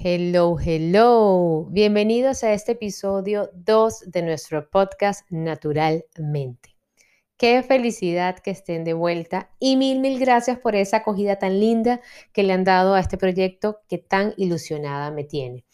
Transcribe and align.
Hello, 0.00 0.56
hello. 0.64 1.66
Bienvenidos 1.72 2.44
a 2.44 2.52
este 2.52 2.70
episodio 2.70 3.50
2 3.54 4.04
de 4.12 4.22
nuestro 4.22 4.70
podcast 4.70 5.28
Naturalmente. 5.28 6.76
Qué 7.36 7.64
felicidad 7.64 8.38
que 8.38 8.52
estén 8.52 8.84
de 8.84 8.92
vuelta 8.92 9.50
y 9.58 9.76
mil, 9.76 9.98
mil 9.98 10.20
gracias 10.20 10.60
por 10.60 10.76
esa 10.76 10.98
acogida 10.98 11.40
tan 11.40 11.58
linda 11.58 12.00
que 12.32 12.44
le 12.44 12.52
han 12.52 12.62
dado 12.62 12.94
a 12.94 13.00
este 13.00 13.18
proyecto 13.18 13.80
que 13.88 13.98
tan 13.98 14.34
ilusionada 14.36 15.10
me 15.10 15.24
tiene. 15.24 15.64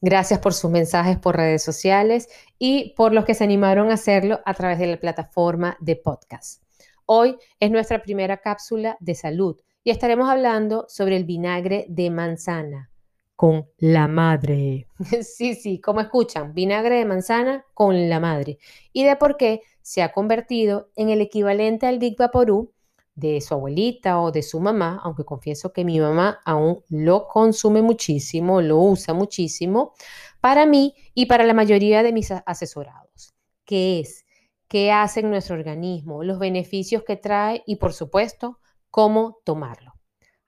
Gracias 0.00 0.40
por 0.40 0.54
sus 0.54 0.70
mensajes 0.70 1.18
por 1.18 1.36
redes 1.36 1.62
sociales 1.62 2.30
y 2.58 2.94
por 2.96 3.12
los 3.12 3.26
que 3.26 3.34
se 3.34 3.44
animaron 3.44 3.90
a 3.90 3.94
hacerlo 3.94 4.40
a 4.46 4.54
través 4.54 4.78
de 4.78 4.86
la 4.86 4.96
plataforma 4.96 5.76
de 5.78 5.96
podcast. 5.96 6.62
Hoy 7.04 7.36
es 7.60 7.70
nuestra 7.70 8.00
primera 8.00 8.38
cápsula 8.38 8.96
de 9.00 9.14
salud 9.14 9.60
y 9.82 9.90
estaremos 9.90 10.30
hablando 10.30 10.86
sobre 10.88 11.18
el 11.18 11.24
vinagre 11.24 11.84
de 11.90 12.08
manzana 12.08 12.90
con 13.36 13.68
la 13.78 14.08
madre. 14.08 14.86
Sí, 15.22 15.54
sí, 15.54 15.80
como 15.80 16.00
escuchan, 16.00 16.54
vinagre 16.54 16.96
de 16.96 17.04
manzana 17.04 17.64
con 17.74 18.08
la 18.08 18.20
madre. 18.20 18.58
Y 18.92 19.04
de 19.04 19.16
por 19.16 19.36
qué 19.36 19.62
se 19.82 20.02
ha 20.02 20.12
convertido 20.12 20.90
en 20.96 21.08
el 21.10 21.20
equivalente 21.20 21.86
al 21.86 21.98
Big 21.98 22.16
Vaporú 22.16 22.72
de 23.14 23.40
su 23.40 23.54
abuelita 23.54 24.20
o 24.20 24.32
de 24.32 24.42
su 24.42 24.60
mamá, 24.60 25.00
aunque 25.04 25.24
confieso 25.24 25.72
que 25.72 25.84
mi 25.84 26.00
mamá 26.00 26.40
aún 26.44 26.82
lo 26.88 27.28
consume 27.28 27.80
muchísimo, 27.82 28.60
lo 28.60 28.78
usa 28.78 29.14
muchísimo, 29.14 29.92
para 30.40 30.66
mí 30.66 30.94
y 31.14 31.26
para 31.26 31.44
la 31.44 31.54
mayoría 31.54 32.02
de 32.02 32.12
mis 32.12 32.30
asesorados. 32.30 33.34
¿Qué 33.64 34.00
es? 34.00 34.24
¿Qué 34.68 34.90
hace 34.90 35.20
en 35.20 35.30
nuestro 35.30 35.54
organismo? 35.54 36.24
Los 36.24 36.38
beneficios 36.38 37.04
que 37.04 37.16
trae 37.16 37.62
y, 37.66 37.76
por 37.76 37.92
supuesto, 37.92 38.58
cómo 38.90 39.38
tomarlo. 39.44 39.94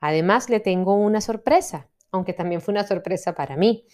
Además, 0.01 0.51
le 0.51 0.61
tengo 0.61 0.95
una 0.95 1.21
sorpresa 1.21 1.89
aunque 2.11 2.33
también 2.33 2.61
fue 2.61 2.73
una 2.73 2.87
sorpresa 2.87 3.35
para 3.35 3.57
mí. 3.57 3.87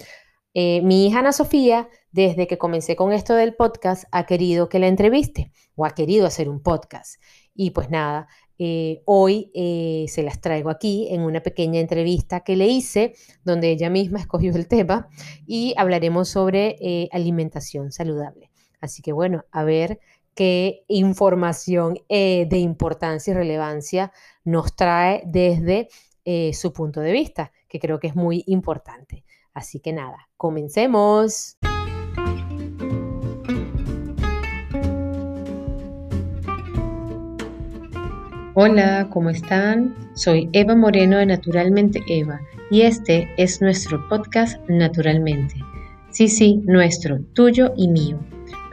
Eh, 0.55 0.83
mi 0.83 1.07
hija 1.07 1.21
Ana 1.21 1.33
Sofía, 1.33 1.89
desde 2.11 2.47
que 2.47 2.59
comencé 2.59 2.95
con 2.95 3.13
esto 3.13 3.35
del 3.35 3.55
podcast, 3.55 4.05
ha 4.13 4.27
querido 4.27 4.69
que 4.69 4.79
la 4.79 4.87
entreviste 4.87 5.51
o 5.77 5.87
ha 5.87 5.95
querido 5.95 6.27
hacer 6.27 6.49
un 6.49 6.63
podcast. 6.63 7.21
Y 7.55 7.71
pues 7.71 7.89
nada, 7.89 8.29
eh, 8.59 9.03
hoy 9.07 9.51
eh, 9.55 10.05
se 10.09 10.23
las 10.23 10.41
traigo 10.41 10.69
aquí 10.69 11.09
en 11.11 11.23
una 11.23 11.43
pequeña 11.43 11.81
entrevista 11.81 12.41
que 12.41 12.57
le 12.57 12.67
hice, 12.67 13.15
donde 13.45 13.71
ella 13.71 13.89
misma 13.89 14.19
escogió 14.21 14.55
el 14.55 14.69
tema 14.69 15.09
y 15.47 15.75
hablaremos 15.77 16.29
sobre 16.29 17.09
alimentación 17.13 17.91
saludable. 17.93 18.51
Así 18.81 19.01
que 19.01 19.13
bueno, 19.13 19.45
a 19.53 19.65
ver 19.65 20.01
qué 20.35 20.85
información 20.89 21.99
de 22.09 22.59
importancia 22.59 23.31
y 23.31 23.35
relevancia 23.35 24.13
nos 24.45 24.75
trae 24.75 25.23
desde 25.25 25.89
su 26.53 26.73
punto 26.73 27.01
de 27.01 27.13
vista 27.13 27.53
que 27.73 27.81
creo 27.81 27.99
que 27.99 28.09
es 28.09 28.15
muy 28.15 28.45
importante. 28.47 29.25
Así 29.55 29.81
que 29.81 29.95
nada, 29.95 30.29
comencemos. 30.37 31.57
Hola, 38.55 39.09
¿cómo 39.11 39.31
están? 39.31 39.97
Soy 40.13 40.51
Eva 40.53 40.77
Moreno 40.77 41.17
de 41.17 41.25
Naturalmente 41.25 42.03
Eva 42.07 42.43
y 42.71 42.83
este 42.83 43.31
es 43.39 43.63
nuestro 43.63 44.07
podcast 44.11 44.61
Naturalmente. 44.69 45.55
Sí, 46.11 46.29
sí, 46.29 46.61
nuestro, 46.67 47.21
tuyo 47.33 47.73
y 47.79 47.89
mío 47.89 48.19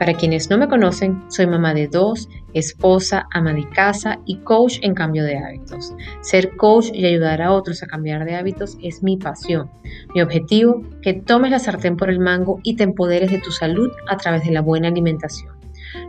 para 0.00 0.14
quienes 0.14 0.48
no 0.48 0.56
me 0.56 0.66
conocen, 0.66 1.22
soy 1.28 1.46
mamá 1.46 1.74
de 1.74 1.86
dos, 1.86 2.26
esposa, 2.54 3.28
ama 3.34 3.52
de 3.52 3.68
casa 3.68 4.18
y 4.24 4.38
coach 4.38 4.78
en 4.80 4.94
cambio 4.94 5.24
de 5.24 5.36
hábitos. 5.36 5.92
Ser 6.22 6.56
coach 6.56 6.86
y 6.94 7.04
ayudar 7.04 7.42
a 7.42 7.52
otros 7.52 7.82
a 7.82 7.86
cambiar 7.86 8.24
de 8.24 8.34
hábitos 8.34 8.78
es 8.82 9.02
mi 9.02 9.18
pasión. 9.18 9.70
Mi 10.14 10.22
objetivo, 10.22 10.82
que 11.02 11.12
tomes 11.12 11.50
la 11.50 11.58
sartén 11.58 11.98
por 11.98 12.08
el 12.08 12.18
mango 12.18 12.60
y 12.62 12.76
te 12.76 12.84
empoderes 12.84 13.30
de 13.30 13.40
tu 13.40 13.52
salud 13.52 13.90
a 14.08 14.16
través 14.16 14.42
de 14.44 14.52
la 14.52 14.62
buena 14.62 14.88
alimentación. 14.88 15.52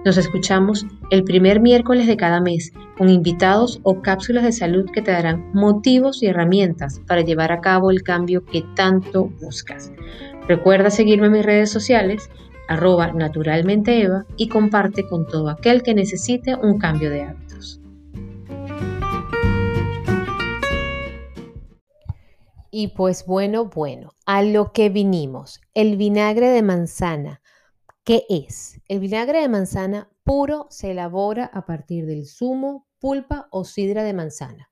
Nos 0.06 0.16
escuchamos 0.16 0.86
el 1.10 1.26
primer 1.26 1.60
miércoles 1.60 2.08
de 2.08 2.16
cada 2.16 2.40
mes 2.40 2.72
con 2.98 3.10
invitados 3.10 3.82
o 3.84 4.02
cápsulas 4.02 4.46
de 4.46 4.54
salud 4.54 4.90
que 4.90 5.02
te 5.02 5.12
darán 5.12 5.52
motivos 5.54 6.24
y 6.24 6.28
herramientas 6.28 7.02
para 7.08 7.24
llevar 7.24 7.52
a 7.52 7.60
cabo 7.60 7.92
el 7.92 8.04
cambio 8.04 8.46
que 8.46 8.64
tanto 8.74 9.26
buscas. 9.42 9.92
Recuerda 10.48 10.90
seguirme 10.90 11.28
en 11.28 11.34
mis 11.34 11.46
redes 11.46 11.70
sociales 11.70 12.30
arroba 12.68 13.12
naturalmente 13.12 14.02
Eva 14.02 14.26
y 14.38 14.48
comparte 14.48 15.08
con 15.08 15.28
todo 15.28 15.50
aquel 15.50 15.84
que 15.84 15.94
necesite 15.94 16.56
un 16.56 16.78
cambio 16.78 17.10
de 17.10 17.24
hábitos. 17.24 17.82
Y 22.74 22.88
pues 22.90 23.26
bueno, 23.26 23.66
bueno, 23.66 24.14
a 24.26 24.44
lo 24.44 24.72
que 24.72 24.90
vinimos, 24.90 25.60
el 25.74 25.98
vinagre 25.98 26.48
de 26.50 26.62
manzana. 26.62 27.42
¿Qué 28.06 28.24
es? 28.30 28.80
El 28.88 29.02
vinagre 29.02 29.42
de 29.42 29.50
manzana 29.50 30.10
puro 30.24 30.68
se 30.70 30.92
elabora 30.92 31.52
a 31.54 31.66
partir 31.66 32.06
del 32.06 32.26
zumo, 32.26 32.88
pulpa 33.00 33.50
o 33.52 33.66
sidra 33.66 34.04
de 34.04 34.14
manzana. 34.14 34.72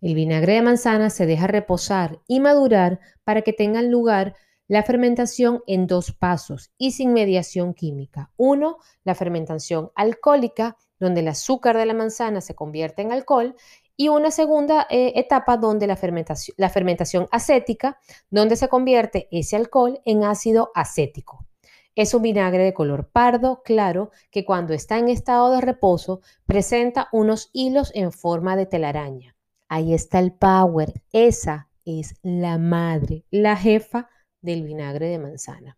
El 0.00 0.14
vinagre 0.14 0.54
de 0.54 0.62
manzana 0.62 1.10
se 1.10 1.26
deja 1.26 1.46
reposar 1.46 2.18
y 2.26 2.40
madurar 2.40 3.00
para 3.24 3.42
que 3.42 3.52
tengan 3.52 3.90
lugar 3.90 4.34
la 4.66 4.82
fermentación 4.82 5.62
en 5.66 5.86
dos 5.86 6.12
pasos 6.12 6.70
y 6.78 6.92
sin 6.92 7.12
mediación 7.12 7.74
química. 7.74 8.30
Uno, 8.36 8.78
la 9.04 9.14
fermentación 9.14 9.90
alcohólica, 9.94 10.76
donde 10.98 11.20
el 11.20 11.28
azúcar 11.28 11.76
de 11.76 11.86
la 11.86 11.94
manzana 11.94 12.40
se 12.40 12.54
convierte 12.54 13.02
en 13.02 13.12
alcohol, 13.12 13.54
y 13.96 14.08
una 14.08 14.30
segunda 14.30 14.86
eh, 14.90 15.12
etapa 15.16 15.56
donde 15.56 15.86
la 15.86 15.96
fermentación, 15.96 16.54
la 16.58 16.68
fermentación 16.68 17.28
acética, 17.30 17.98
donde 18.30 18.56
se 18.56 18.68
convierte 18.68 19.28
ese 19.30 19.56
alcohol 19.56 20.00
en 20.04 20.24
ácido 20.24 20.72
acético. 20.74 21.46
Es 21.94 22.12
un 22.12 22.22
vinagre 22.22 22.64
de 22.64 22.74
color 22.74 23.10
pardo 23.10 23.62
claro 23.62 24.10
que 24.32 24.44
cuando 24.44 24.74
está 24.74 24.98
en 24.98 25.08
estado 25.08 25.52
de 25.52 25.60
reposo 25.60 26.22
presenta 26.44 27.08
unos 27.12 27.50
hilos 27.52 27.92
en 27.94 28.10
forma 28.10 28.56
de 28.56 28.66
telaraña. 28.66 29.36
Ahí 29.68 29.94
está 29.94 30.18
el 30.18 30.32
power. 30.32 30.92
Esa 31.12 31.68
es 31.84 32.16
la 32.22 32.58
madre, 32.58 33.24
la 33.30 33.56
jefa 33.56 34.08
del 34.44 34.62
vinagre 34.62 35.08
de 35.08 35.18
manzana. 35.18 35.76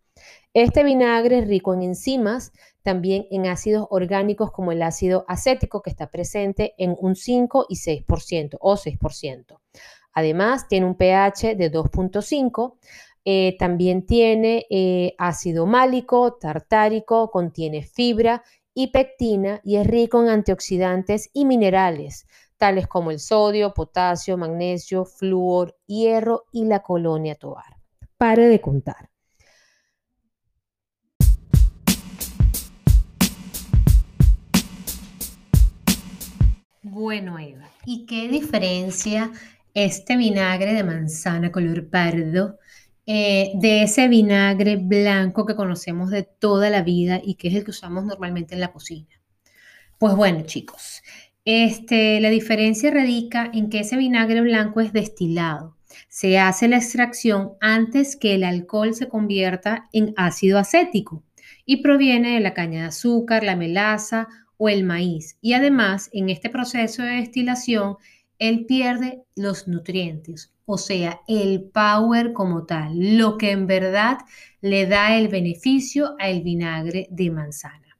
Este 0.55 0.83
vinagre 0.85 1.41
es 1.41 1.49
rico 1.49 1.75
en 1.75 1.83
enzimas, 1.83 2.53
también 2.83 3.27
en 3.31 3.47
ácidos 3.47 3.87
orgánicos 3.91 4.51
como 4.51 4.73
el 4.73 4.83
ácido 4.83 5.25
acético 5.29 5.83
que 5.83 5.91
está 5.91 6.11
presente 6.11 6.75
en 6.79 6.97
un 6.99 7.15
5 7.15 7.67
y 7.69 7.77
6% 7.77 8.57
o 8.61 8.77
6%. 8.77 9.61
Además, 10.13 10.67
tiene 10.69 10.87
un 10.87 10.95
pH 10.95 11.57
de 11.57 11.71
2.5. 11.71 12.79
Eh, 13.25 13.57
también 13.59 14.07
tiene 14.07 14.67
eh, 14.71 15.15
ácido 15.19 15.67
málico, 15.67 16.35
tartárico, 16.35 17.31
contiene 17.31 17.83
fibra 17.83 18.43
y 18.73 18.89
pectina 18.89 19.61
y 19.65 19.77
es 19.77 19.87
rico 19.87 20.23
en 20.23 20.31
antioxidantes 20.31 21.31
y 21.35 21.45
minerales, 21.45 22.27
tales 22.57 22.87
como 22.87 23.11
el 23.11 23.19
sodio, 23.19 23.75
potasio, 23.75 24.39
magnesio, 24.39 25.05
flúor, 25.05 25.77
hierro 25.87 26.45
y 26.53 26.65
la 26.65 26.83
colonia 26.83 27.35
tobar 27.35 27.76
pare 28.17 28.49
de 28.49 28.61
contar. 28.61 29.11
Bueno, 36.83 37.39
Eva, 37.39 37.69
¿y 37.85 38.07
qué 38.07 38.29
diferencia 38.29 39.31
este 39.75 40.17
vinagre 40.17 40.73
de 40.73 40.83
manzana 40.83 41.53
color 41.53 41.91
pardo 41.91 42.59
eh, 43.05 43.53
de 43.57 43.83
ese 43.83 44.09
vinagre 44.09 44.77
blanco 44.77 45.45
que 45.45 45.55
conocemos 45.55 46.11
de 46.11 46.23
toda 46.23 46.71
la 46.71 46.83
vida 46.83 47.21
y 47.23 47.35
que 47.35 47.49
es 47.49 47.55
el 47.55 47.65
que 47.65 47.73
usamos 47.73 48.05
normalmente 48.05 48.55
en 48.55 48.61
la 48.61 48.73
cocina? 48.73 49.09
Pues 49.99 50.15
bueno, 50.17 50.43
chicos, 50.47 51.03
este, 51.45 52.21
la 52.21 52.31
diferencia 52.31 52.91
radica 52.91 53.51
en 53.53 53.69
que 53.69 53.81
ese 53.81 53.97
vinagre 53.97 54.41
blanco 54.41 54.81
es 54.81 54.93
destilado 54.93 55.76
se 56.17 56.39
hace 56.39 56.67
la 56.67 56.79
extracción 56.79 57.59
antes 57.61 58.17
que 58.17 58.35
el 58.35 58.45
alcohol 58.45 58.95
se 58.95 59.07
convierta 59.07 59.91
en 59.93 60.15
ácido 60.17 60.59
acético 60.59 61.23
y 61.67 61.83
proviene 61.83 62.37
de 62.37 62.41
la 62.41 62.55
caña 62.55 62.81
de 62.81 62.87
azúcar, 62.87 63.45
la 63.45 63.55
melaza 63.55 64.27
o 64.57 64.71
el 64.71 64.83
maíz. 64.83 65.37
Y 65.43 65.53
además, 65.53 66.09
en 66.15 66.31
este 66.31 66.49
proceso 66.49 67.03
de 67.03 67.17
destilación, 67.17 67.97
él 68.39 68.65
pierde 68.65 69.25
los 69.35 69.69
nutrientes, 69.69 70.55
o 70.65 70.79
sea, 70.79 71.21
el 71.29 71.65
power 71.65 72.33
como 72.33 72.65
tal, 72.65 73.19
lo 73.19 73.37
que 73.37 73.51
en 73.51 73.67
verdad 73.67 74.17
le 74.63 74.87
da 74.87 75.19
el 75.19 75.29
beneficio 75.29 76.15
al 76.19 76.41
vinagre 76.41 77.09
de 77.11 77.31
manzana. 77.31 77.99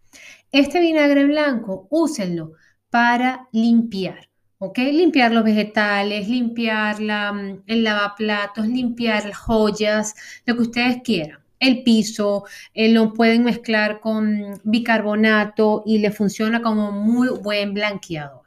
Este 0.53 0.81
vinagre 0.81 1.27
blanco, 1.27 1.87
úsenlo 1.91 2.55
para 2.89 3.47
limpiar. 3.53 4.31
¿Ok? 4.59 4.79
Limpiar 4.79 5.33
los 5.33 5.45
vegetales, 5.45 6.29
limpiar 6.29 7.01
la, 7.01 7.33
mm, 7.33 7.63
el 7.67 7.85
lavaplatos, 7.85 8.67
limpiar 8.67 9.33
joyas, 9.33 10.15
lo 10.47 10.57
que 10.57 10.63
ustedes 10.63 11.03
quieran. 11.03 11.41
El 11.59 11.83
piso 11.83 12.45
eh, 12.75 12.93
lo 12.93 13.13
pueden 13.15 13.45
mezclar 13.45 14.01
con 14.01 14.61
bicarbonato 14.65 15.83
y 15.87 15.99
le 15.99 16.11
funciona 16.11 16.63
como 16.63 16.93
muy 16.93 17.29
buen 17.29 17.73
blanqueador, 17.75 18.43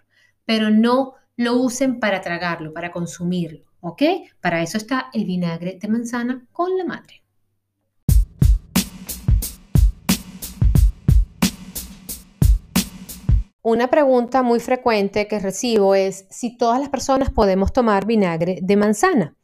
pero 0.45 0.69
no 0.69 1.15
lo 1.37 1.55
usen 1.55 1.99
para 1.99 2.21
tragarlo, 2.21 2.73
para 2.73 2.91
consumirlo, 2.91 3.65
¿ok? 3.81 4.03
Para 4.41 4.61
eso 4.61 4.77
está 4.77 5.09
el 5.13 5.25
vinagre 5.25 5.79
de 5.81 5.87
manzana 5.87 6.45
con 6.51 6.77
la 6.77 6.85
madre. 6.85 7.23
Una 13.69 13.91
pregunta 13.91 14.41
muy 14.41 14.59
frecuente 14.59 15.27
que 15.27 15.37
recibo 15.37 15.93
es 15.93 16.25
si 16.31 16.57
todas 16.57 16.79
las 16.79 16.89
personas 16.89 17.29
podemos 17.29 17.71
tomar 17.71 18.07
vinagre 18.07 18.57
de 18.63 18.75
manzana. 18.75 19.37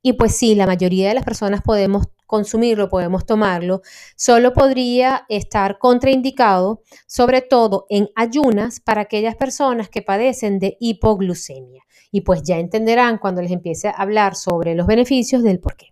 Y 0.00 0.12
pues 0.12 0.36
sí, 0.36 0.54
la 0.54 0.68
mayoría 0.68 1.08
de 1.08 1.14
las 1.14 1.24
personas 1.24 1.62
podemos 1.62 2.06
consumirlo, 2.24 2.88
podemos 2.88 3.26
tomarlo, 3.26 3.82
solo 4.14 4.52
podría 4.52 5.26
estar 5.28 5.80
contraindicado, 5.80 6.82
sobre 7.08 7.40
todo 7.40 7.86
en 7.90 8.08
ayunas, 8.14 8.78
para 8.78 9.00
aquellas 9.00 9.34
personas 9.34 9.88
que 9.88 10.00
padecen 10.00 10.60
de 10.60 10.76
hipoglucemia. 10.78 11.82
Y 12.12 12.20
pues 12.20 12.44
ya 12.44 12.60
entenderán 12.60 13.18
cuando 13.18 13.42
les 13.42 13.50
empiece 13.50 13.88
a 13.88 13.94
hablar 13.94 14.36
sobre 14.36 14.76
los 14.76 14.86
beneficios 14.86 15.42
del 15.42 15.58
por 15.58 15.74
qué. 15.74 15.88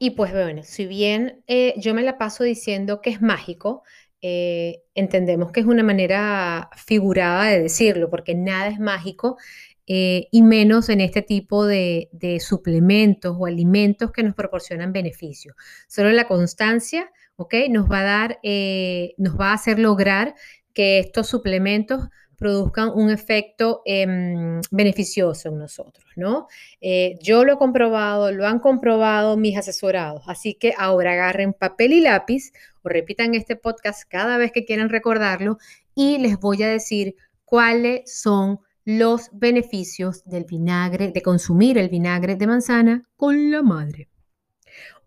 Y 0.00 0.10
pues 0.10 0.32
bueno, 0.32 0.62
si 0.64 0.86
bien 0.86 1.44
eh, 1.46 1.74
yo 1.76 1.94
me 1.94 2.02
la 2.02 2.18
paso 2.18 2.42
diciendo 2.42 3.00
que 3.00 3.10
es 3.10 3.22
mágico, 3.22 3.84
eh, 4.22 4.82
entendemos 4.94 5.52
que 5.52 5.60
es 5.60 5.66
una 5.66 5.82
manera 5.82 6.70
figurada 6.76 7.44
de 7.44 7.62
decirlo, 7.62 8.10
porque 8.10 8.34
nada 8.34 8.68
es 8.68 8.78
mágico 8.78 9.36
eh, 9.86 10.28
y 10.30 10.42
menos 10.42 10.88
en 10.88 11.00
este 11.00 11.20
tipo 11.22 11.66
de, 11.66 12.08
suplementos 12.40 13.36
o 13.38 13.46
alimentos 13.46 14.12
que 14.12 14.22
nos 14.22 14.34
proporcionan 14.34 14.92
beneficios. 14.92 15.56
Solo 15.88 16.10
la 16.12 16.28
constancia. 16.28 17.10
Nos 17.70 17.90
va 17.90 18.00
a 18.00 18.04
dar, 18.04 18.38
eh, 18.42 19.14
nos 19.16 19.40
va 19.40 19.50
a 19.50 19.54
hacer 19.54 19.78
lograr 19.78 20.34
que 20.74 20.98
estos 20.98 21.26
suplementos 21.26 22.08
produzcan 22.40 22.90
un 22.94 23.10
efecto 23.10 23.82
em, 23.84 24.60
beneficioso 24.70 25.50
en 25.50 25.58
nosotros, 25.58 26.06
¿no? 26.16 26.48
Eh, 26.80 27.18
yo 27.22 27.44
lo 27.44 27.52
he 27.52 27.58
comprobado, 27.58 28.32
lo 28.32 28.46
han 28.46 28.58
comprobado 28.58 29.36
mis 29.36 29.58
asesorados, 29.58 30.22
así 30.26 30.54
que 30.54 30.72
ahora 30.76 31.12
agarren 31.12 31.52
papel 31.52 31.92
y 31.92 32.00
lápiz 32.00 32.52
o 32.82 32.88
repitan 32.88 33.34
este 33.34 33.56
podcast 33.56 34.04
cada 34.08 34.38
vez 34.38 34.52
que 34.52 34.64
quieran 34.64 34.88
recordarlo 34.88 35.58
y 35.94 36.16
les 36.16 36.40
voy 36.40 36.62
a 36.62 36.68
decir 36.68 37.14
cuáles 37.44 38.10
son 38.20 38.60
los 38.86 39.28
beneficios 39.32 40.24
del 40.24 40.44
vinagre, 40.44 41.12
de 41.12 41.20
consumir 41.20 41.76
el 41.76 41.90
vinagre 41.90 42.36
de 42.36 42.46
manzana 42.46 43.04
con 43.16 43.50
la 43.50 43.62
madre. 43.62 44.08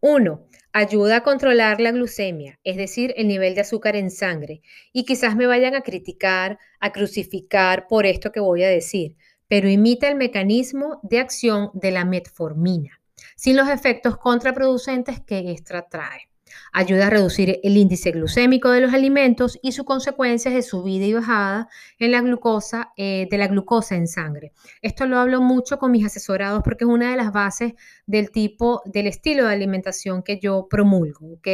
Uno, 0.05 0.41
ayuda 0.73 1.15
a 1.15 1.23
controlar 1.23 1.79
la 1.79 1.93
glucemia, 1.93 2.59
es 2.65 2.75
decir, 2.75 3.13
el 3.15 3.29
nivel 3.29 3.55
de 3.55 3.61
azúcar 3.61 3.95
en 3.95 4.11
sangre. 4.11 4.61
Y 4.91 5.05
quizás 5.05 5.37
me 5.37 5.45
vayan 5.45 5.75
a 5.75 5.81
criticar, 5.81 6.59
a 6.81 6.91
crucificar 6.91 7.87
por 7.87 8.05
esto 8.05 8.33
que 8.33 8.41
voy 8.41 8.63
a 8.63 8.67
decir, 8.67 9.15
pero 9.47 9.69
imita 9.69 10.09
el 10.09 10.15
mecanismo 10.15 10.99
de 11.03 11.19
acción 11.19 11.69
de 11.73 11.91
la 11.91 12.03
metformina, 12.03 12.99
sin 13.37 13.55
los 13.55 13.69
efectos 13.69 14.17
contraproducentes 14.17 15.21
que 15.21 15.53
esta 15.53 15.87
trae. 15.87 16.32
Ayuda 16.71 17.07
a 17.07 17.09
reducir 17.09 17.59
el 17.63 17.77
índice 17.77 18.11
glucémico 18.11 18.69
de 18.69 18.81
los 18.81 18.93
alimentos 18.93 19.59
y 19.61 19.71
sus 19.71 19.85
consecuencias 19.85 20.53
de 20.53 20.61
subida 20.61 21.05
y 21.05 21.13
bajada 21.13 21.69
en 21.99 22.11
la 22.11 22.21
glucosa, 22.21 22.91
eh, 22.97 23.27
de 23.29 23.37
la 23.37 23.47
glucosa 23.47 23.95
en 23.95 24.07
sangre. 24.07 24.51
Esto 24.81 25.05
lo 25.05 25.17
hablo 25.17 25.41
mucho 25.41 25.77
con 25.77 25.91
mis 25.91 26.05
asesorados 26.05 26.61
porque 26.63 26.85
es 26.85 26.89
una 26.89 27.11
de 27.11 27.17
las 27.17 27.31
bases 27.31 27.73
del 28.05 28.31
tipo, 28.31 28.81
del 28.85 29.07
estilo 29.07 29.45
de 29.45 29.53
alimentación 29.53 30.23
que 30.23 30.39
yo 30.39 30.67
promulgo, 30.69 31.33
¿ok? 31.33 31.47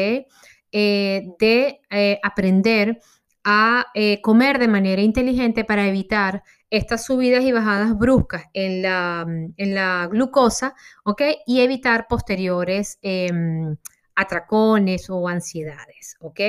Eh, 0.71 1.27
de 1.39 1.81
eh, 1.89 2.19
aprender 2.21 2.99
a 3.43 3.85
comer 4.21 4.59
de 4.59 4.67
manera 4.67 5.01
inteligente 5.01 5.63
para 5.63 5.87
evitar 5.87 6.43
estas 6.69 7.05
subidas 7.05 7.43
y 7.43 7.51
bajadas 7.51 7.97
bruscas 7.97 8.45
en 8.53 8.81
la, 8.81 9.25
en 9.57 9.75
la 9.75 10.07
glucosa, 10.11 10.75
¿ok? 11.03 11.21
Y 11.45 11.61
evitar 11.61 12.07
posteriores 12.07 12.99
em, 13.01 13.75
atracones 14.19 15.09
o 15.09 15.27
ansiedades, 15.29 16.17
¿ok? 16.19 16.39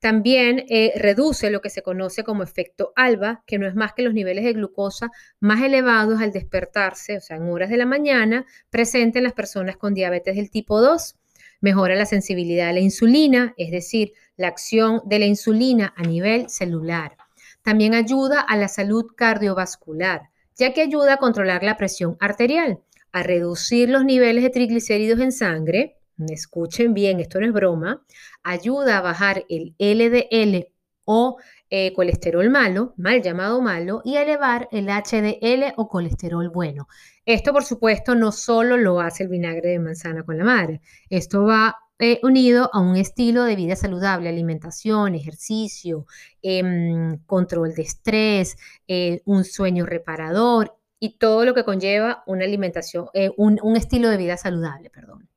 También 0.00 0.64
eh, 0.68 0.92
reduce 0.96 1.48
lo 1.50 1.60
que 1.60 1.70
se 1.70 1.82
conoce 1.82 2.24
como 2.24 2.42
efecto 2.42 2.92
alba, 2.96 3.44
que 3.46 3.58
no 3.58 3.68
es 3.68 3.76
más 3.76 3.92
que 3.92 4.02
los 4.02 4.14
niveles 4.14 4.44
de 4.44 4.52
glucosa 4.52 5.10
más 5.38 5.62
elevados 5.62 6.20
al 6.20 6.32
despertarse, 6.32 7.16
o 7.16 7.20
sea, 7.20 7.36
en 7.36 7.44
horas 7.44 7.70
de 7.70 7.76
la 7.76 7.86
mañana, 7.86 8.46
presente 8.68 9.18
en 9.18 9.24
las 9.24 9.32
personas 9.32 9.76
con 9.76 9.94
diabetes 9.94 10.34
del 10.34 10.50
tipo 10.50 10.80
2. 10.80 11.14
Mejora 11.60 11.94
la 11.94 12.04
sensibilidad 12.04 12.70
a 12.70 12.72
la 12.72 12.80
insulina, 12.80 13.54
es 13.56 13.70
decir, 13.70 14.12
la 14.36 14.48
acción 14.48 15.00
de 15.04 15.20
la 15.20 15.26
insulina 15.26 15.94
a 15.96 16.02
nivel 16.02 16.50
celular. 16.50 17.16
También 17.62 17.94
ayuda 17.94 18.40
a 18.40 18.56
la 18.56 18.66
salud 18.66 19.06
cardiovascular, 19.16 20.30
ya 20.56 20.72
que 20.72 20.82
ayuda 20.82 21.14
a 21.14 21.18
controlar 21.18 21.62
la 21.62 21.76
presión 21.76 22.16
arterial, 22.18 22.80
a 23.12 23.22
reducir 23.22 23.88
los 23.88 24.04
niveles 24.04 24.42
de 24.42 24.50
triglicéridos 24.50 25.20
en 25.20 25.30
sangre, 25.30 25.96
escuchen 26.28 26.94
bien, 26.94 27.20
esto 27.20 27.40
no 27.40 27.46
es 27.46 27.52
broma, 27.52 28.04
ayuda 28.42 28.98
a 28.98 29.02
bajar 29.02 29.44
el 29.48 29.74
LDL 29.78 30.68
o 31.04 31.38
eh, 31.70 31.92
colesterol 31.94 32.48
malo, 32.50 32.94
mal 32.96 33.22
llamado 33.22 33.60
malo, 33.60 34.00
y 34.04 34.16
elevar 34.16 34.68
el 34.72 34.88
HDL 34.88 35.74
o 35.76 35.88
colesterol 35.88 36.48
bueno. 36.50 36.88
Esto, 37.26 37.52
por 37.52 37.64
supuesto, 37.64 38.14
no 38.14 38.32
solo 38.32 38.76
lo 38.76 39.00
hace 39.00 39.24
el 39.24 39.28
vinagre 39.28 39.70
de 39.70 39.78
manzana 39.78 40.24
con 40.24 40.38
la 40.38 40.44
madre, 40.44 40.80
esto 41.10 41.44
va 41.44 41.76
eh, 41.98 42.20
unido 42.22 42.70
a 42.72 42.80
un 42.80 42.96
estilo 42.96 43.44
de 43.44 43.56
vida 43.56 43.76
saludable, 43.76 44.28
alimentación, 44.28 45.14
ejercicio, 45.14 46.06
em, 46.42 47.18
control 47.26 47.74
de 47.74 47.82
estrés, 47.82 48.56
eh, 48.88 49.22
un 49.24 49.44
sueño 49.44 49.86
reparador 49.86 50.76
y 50.98 51.18
todo 51.18 51.44
lo 51.44 51.54
que 51.54 51.64
conlleva 51.64 52.22
una 52.26 52.44
alimentación, 52.44 53.08
un, 53.36 53.58
un 53.62 53.76
estilo 53.76 54.10
de 54.10 54.16
vida 54.16 54.36
saludable, 54.36 54.90
perdón. 54.90 55.28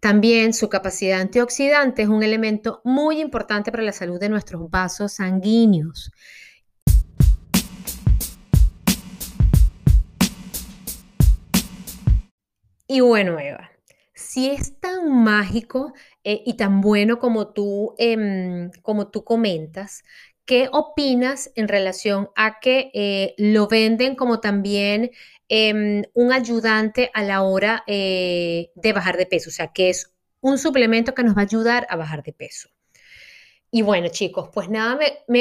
También 0.00 0.52
su 0.52 0.68
capacidad 0.68 1.20
antioxidante 1.20 2.02
es 2.02 2.08
un 2.08 2.22
elemento 2.22 2.80
muy 2.84 3.20
importante 3.20 3.70
para 3.70 3.82
la 3.82 3.92
salud 3.92 4.18
de 4.20 4.28
nuestros 4.28 4.70
vasos 4.70 5.14
sanguíneos. 5.14 6.12
Y 12.86 13.00
bueno, 13.00 13.38
Eva, 13.38 13.70
si 14.14 14.50
es 14.50 14.80
tan 14.80 15.22
mágico 15.22 15.92
eh, 16.24 16.42
y 16.46 16.56
tan 16.56 16.80
bueno 16.80 17.18
como 17.18 17.48
tú, 17.48 17.94
em, 17.98 18.70
como 18.82 19.08
tú 19.08 19.24
comentas, 19.24 20.02
¿qué 20.48 20.68
opinas 20.72 21.52
en 21.54 21.68
relación 21.68 22.30
a 22.34 22.58
que 22.58 22.90
eh, 22.92 23.34
lo 23.38 23.68
venden 23.68 24.16
como 24.16 24.40
también 24.40 25.12
Em, 25.50 26.04
un 26.12 26.32
ayudante 26.32 27.10
a 27.14 27.22
la 27.22 27.42
hora 27.42 27.82
eh, 27.86 28.70
de 28.74 28.92
bajar 28.92 29.16
de 29.16 29.24
peso, 29.24 29.48
o 29.48 29.52
sea, 29.52 29.72
que 29.72 29.88
es 29.88 30.14
un 30.40 30.58
suplemento 30.58 31.14
que 31.14 31.24
nos 31.24 31.34
va 31.34 31.40
a 31.40 31.44
ayudar 31.44 31.86
a 31.88 31.96
bajar 31.96 32.22
de 32.22 32.34
peso. 32.34 32.68
Y 33.70 33.82
bueno, 33.82 34.08
chicos, 34.08 34.50
pues 34.52 34.68
nada, 34.68 34.98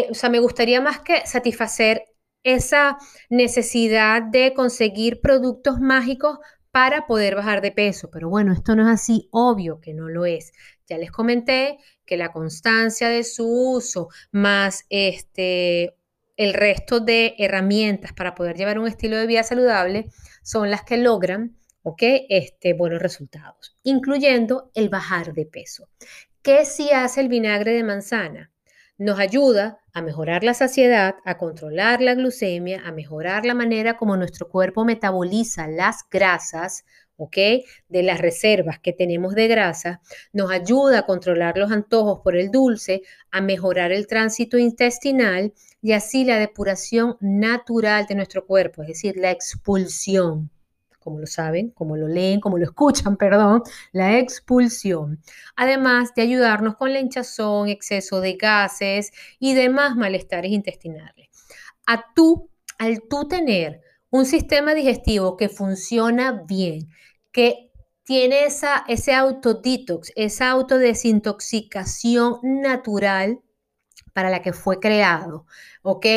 o 0.09 0.13
sea, 0.13 0.29
me 0.29 0.39
gustaría 0.39 0.81
más 0.81 1.01
que 1.01 1.25
satisfacer 1.25 2.05
esa 2.43 2.97
necesidad 3.29 4.21
de 4.21 4.53
conseguir 4.53 5.19
productos 5.21 5.79
mágicos 5.79 6.39
para 6.71 7.05
poder 7.05 7.35
bajar 7.35 7.61
de 7.61 7.71
peso. 7.71 8.09
Pero 8.11 8.29
bueno, 8.29 8.53
esto 8.53 8.75
no 8.75 8.83
es 8.83 8.93
así, 8.93 9.27
obvio 9.31 9.81
que 9.81 9.93
no 9.93 10.07
lo 10.07 10.25
es. 10.25 10.53
Ya 10.87 10.97
les 10.97 11.11
comenté 11.11 11.79
que 12.07 12.17
la 12.17 12.31
constancia 12.31 13.09
de 13.09 13.23
su 13.23 13.47
uso 13.47 14.09
más 14.31 14.85
este 14.89 15.93
el 16.37 16.53
resto 16.53 16.99
de 16.99 17.35
herramientas 17.37 18.13
para 18.13 18.33
poder 18.33 18.57
llevar 18.57 18.79
un 18.79 18.87
estilo 18.87 19.17
de 19.17 19.27
vida 19.27 19.43
saludable 19.43 20.09
son 20.43 20.71
las 20.71 20.83
que 20.83 20.97
logran 20.97 21.57
¿ok? 21.87 22.03
Este, 22.27 22.73
buenos 22.73 23.01
resultados, 23.01 23.77
incluyendo 23.81 24.71
el 24.75 24.89
bajar 24.89 25.33
de 25.33 25.45
peso. 25.45 25.87
¿Qué 26.41 26.65
sí 26.65 26.89
hace 26.91 27.21
el 27.21 27.29
vinagre 27.29 27.71
de 27.71 27.85
manzana? 27.85 28.51
Nos 28.97 29.19
ayuda 29.19 29.79
a 29.93 30.01
mejorar 30.01 30.43
la 30.43 30.53
saciedad, 30.53 31.15
a 31.23 31.37
controlar 31.37 32.01
la 32.01 32.13
glucemia, 32.13 32.81
a 32.85 32.91
mejorar 32.91 33.45
la 33.45 33.53
manera 33.53 33.95
como 33.95 34.17
nuestro 34.17 34.49
cuerpo 34.49 34.83
metaboliza 34.83 35.69
las 35.69 35.99
grasas, 36.11 36.83
¿ok? 37.17 37.37
De 37.89 38.03
las 38.03 38.19
reservas 38.19 38.79
que 38.79 38.93
tenemos 38.93 39.35
de 39.35 39.47
grasa, 39.47 40.01
nos 40.33 40.51
ayuda 40.51 40.99
a 40.99 41.05
controlar 41.05 41.57
los 41.57 41.71
antojos 41.71 42.21
por 42.23 42.35
el 42.35 42.51
dulce, 42.51 43.01
a 43.31 43.41
mejorar 43.41 43.91
el 43.91 44.07
tránsito 44.07 44.57
intestinal 44.57 45.53
y 45.81 45.91
así 45.91 46.23
la 46.23 46.39
depuración 46.39 47.17
natural 47.19 48.05
de 48.07 48.15
nuestro 48.15 48.45
cuerpo, 48.45 48.83
es 48.83 48.89
decir, 48.89 49.17
la 49.17 49.31
expulsión 49.31 50.49
como 51.07 51.21
lo 51.21 51.25
saben, 51.25 51.69
como 51.69 51.95
lo 51.95 52.09
leen, 52.09 52.41
como 52.41 52.57
lo 52.57 52.65
escuchan, 52.65 53.15
perdón, 53.17 53.63
la 53.93 54.19
expulsión. 54.19 55.21
Además 55.55 56.13
de 56.13 56.21
ayudarnos 56.21 56.75
con 56.75 56.91
la 56.91 56.99
hinchazón, 56.99 57.69
exceso 57.69 58.19
de 58.19 58.33
gases 58.33 59.13
y 59.39 59.53
demás 59.53 59.95
malestares 59.95 60.51
intestinales. 60.51 61.29
A 61.85 62.13
tú, 62.13 62.49
al 62.77 63.03
tú 63.09 63.25
tener 63.25 63.79
un 64.09 64.25
sistema 64.25 64.75
digestivo 64.75 65.37
que 65.37 65.47
funciona 65.47 66.43
bien, 66.45 66.89
que 67.37 67.71
tiene 68.03 68.45
esa, 68.45 68.83
ese 68.87 69.13
autodetox, 69.13 70.11
esa 70.15 70.49
autodesintoxicación 70.49 72.39
natural 72.41 73.41
para 74.11 74.31
la 74.31 74.41
que 74.41 74.53
fue 74.53 74.79
creado, 74.79 75.45
¿ok? 75.83 76.07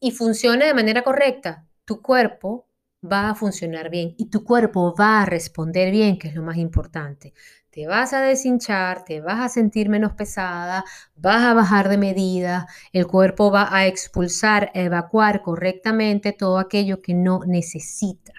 Y 0.00 0.12
funciona 0.12 0.64
de 0.64 0.72
manera 0.72 1.02
correcta, 1.02 1.66
tu 1.84 2.00
cuerpo 2.00 2.66
va 3.02 3.28
a 3.28 3.34
funcionar 3.34 3.90
bien 3.90 4.14
y 4.16 4.30
tu 4.30 4.42
cuerpo 4.42 4.94
va 4.98 5.20
a 5.20 5.26
responder 5.26 5.90
bien, 5.90 6.18
que 6.18 6.28
es 6.28 6.34
lo 6.34 6.42
más 6.42 6.56
importante. 6.56 7.34
Te 7.68 7.86
vas 7.86 8.14
a 8.14 8.22
deshinchar, 8.22 9.04
te 9.04 9.20
vas 9.20 9.40
a 9.40 9.50
sentir 9.50 9.90
menos 9.90 10.14
pesada, 10.14 10.82
vas 11.14 11.42
a 11.42 11.52
bajar 11.52 11.90
de 11.90 11.98
medida, 11.98 12.68
el 12.90 13.06
cuerpo 13.06 13.50
va 13.50 13.68
a 13.70 13.86
expulsar, 13.86 14.72
a 14.74 14.80
evacuar 14.80 15.42
correctamente 15.42 16.32
todo 16.32 16.58
aquello 16.58 17.02
que 17.02 17.12
no 17.12 17.40
necesita, 17.44 18.32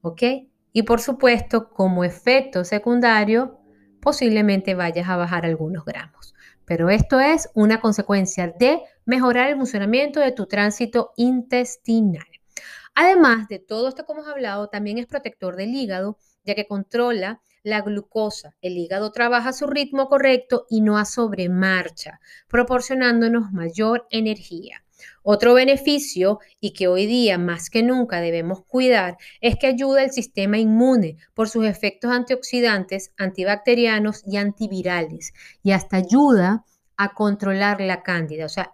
¿ok? 0.00 0.22
Y 0.72 0.82
por 0.84 1.00
supuesto, 1.00 1.70
como 1.70 2.04
efecto 2.04 2.64
secundario, 2.64 3.60
posiblemente 4.00 4.74
vayas 4.74 5.08
a 5.08 5.16
bajar 5.16 5.44
algunos 5.46 5.84
gramos. 5.84 6.34
Pero 6.64 6.90
esto 6.90 7.20
es 7.20 7.50
una 7.54 7.80
consecuencia 7.80 8.54
de 8.58 8.80
mejorar 9.04 9.48
el 9.48 9.56
funcionamiento 9.56 10.20
de 10.20 10.32
tu 10.32 10.46
tránsito 10.46 11.12
intestinal. 11.16 12.26
Además 12.94 13.48
de 13.48 13.58
todo 13.58 13.88
esto 13.88 14.04
que 14.04 14.12
hemos 14.12 14.28
hablado, 14.28 14.68
también 14.68 14.98
es 14.98 15.06
protector 15.06 15.56
del 15.56 15.74
hígado, 15.74 16.18
ya 16.44 16.54
que 16.54 16.66
controla 16.66 17.40
la 17.62 17.80
glucosa. 17.80 18.54
El 18.60 18.76
hígado 18.76 19.12
trabaja 19.12 19.50
a 19.50 19.52
su 19.52 19.66
ritmo 19.66 20.08
correcto 20.08 20.66
y 20.68 20.80
no 20.80 20.98
a 20.98 21.04
sobremarcha, 21.04 22.20
proporcionándonos 22.48 23.52
mayor 23.52 24.06
energía. 24.10 24.81
Otro 25.22 25.54
beneficio 25.54 26.38
y 26.60 26.72
que 26.72 26.88
hoy 26.88 27.06
día 27.06 27.38
más 27.38 27.70
que 27.70 27.82
nunca 27.82 28.20
debemos 28.20 28.64
cuidar 28.64 29.16
es 29.40 29.56
que 29.56 29.66
ayuda 29.66 30.02
al 30.02 30.12
sistema 30.12 30.58
inmune 30.58 31.16
por 31.34 31.48
sus 31.48 31.64
efectos 31.66 32.10
antioxidantes, 32.10 33.12
antibacterianos 33.16 34.22
y 34.26 34.36
antivirales 34.36 35.32
y 35.62 35.72
hasta 35.72 35.98
ayuda 35.98 36.64
a 36.96 37.14
controlar 37.14 37.80
la 37.80 38.02
cándida. 38.02 38.46
O 38.46 38.48
sea, 38.48 38.72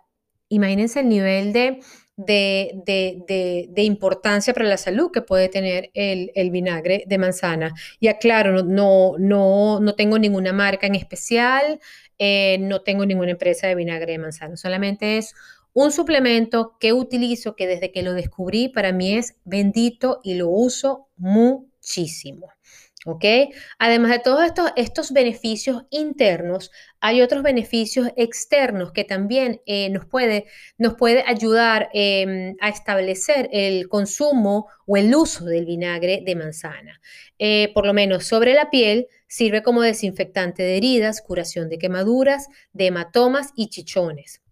imagínense 0.48 1.00
el 1.00 1.08
nivel 1.08 1.52
de, 1.52 1.80
de, 2.18 3.82
importancia 3.82 4.52
para 4.52 4.66
la 4.66 4.76
salud 4.76 5.10
que 5.12 5.22
puede 5.22 5.48
tener 5.48 5.90
el, 5.94 6.50
vinagre 6.50 7.04
de 7.06 7.18
manzana. 7.18 7.74
Y 8.00 8.08
aclaro, 8.08 8.62
no, 8.64 9.14
no, 9.18 9.80
no 9.80 9.94
tengo 9.94 10.18
ninguna 10.18 10.52
marca 10.52 10.86
en 10.86 10.94
especial, 10.94 11.80
eh, 12.18 12.58
no 12.60 12.82
tengo 12.82 13.06
ninguna 13.06 13.32
empresa 13.32 13.68
de 13.68 13.76
vinagre 13.76 14.12
de 14.12 14.18
manzana, 14.18 14.56
solamente 14.56 15.18
es 15.18 15.34
un 15.80 15.92
suplemento 15.92 16.76
que 16.80 16.92
utilizo 16.92 17.54
que 17.54 17.68
desde 17.68 17.92
que 17.92 18.02
lo 18.02 18.12
descubrí 18.12 18.68
para 18.68 18.90
mí 18.90 19.16
es 19.16 19.36
bendito 19.44 20.20
y 20.24 20.34
lo 20.34 20.48
uso 20.48 21.06
muchísimo. 21.16 22.48
¿Ok? 23.06 23.24
Además 23.78 24.10
de 24.10 24.18
todos 24.18 24.44
estos, 24.44 24.72
estos 24.74 25.12
beneficios 25.12 25.84
internos, 25.90 26.72
hay 26.98 27.22
otros 27.22 27.44
beneficios 27.44 28.08
externos 28.16 28.90
que 28.90 29.04
también 29.04 29.60
eh, 29.66 29.88
nos, 29.90 30.04
puede, 30.04 30.46
nos 30.78 30.94
puede 30.94 31.22
ayudar 31.24 31.90
em, 31.92 32.56
a 32.60 32.70
establecer 32.70 33.48
el 33.52 33.88
consumo 33.88 34.66
o 34.84 34.96
el 34.96 35.14
uso 35.14 35.44
del 35.44 35.64
vinagre 35.64 36.22
de 36.26 36.34
manzana. 36.34 37.00
Eh, 37.38 37.70
por 37.72 37.86
lo 37.86 37.94
menos 37.94 38.26
sobre 38.26 38.52
la 38.52 38.68
piel, 38.68 39.06
sirve 39.28 39.62
como 39.62 39.82
desinfectante 39.82 40.64
de 40.64 40.76
heridas, 40.76 41.22
curación 41.22 41.68
de 41.68 41.78
quemaduras, 41.78 42.48
de 42.72 42.86
hematomas 42.86 43.52
y 43.54 43.68
chichones. 43.68 44.42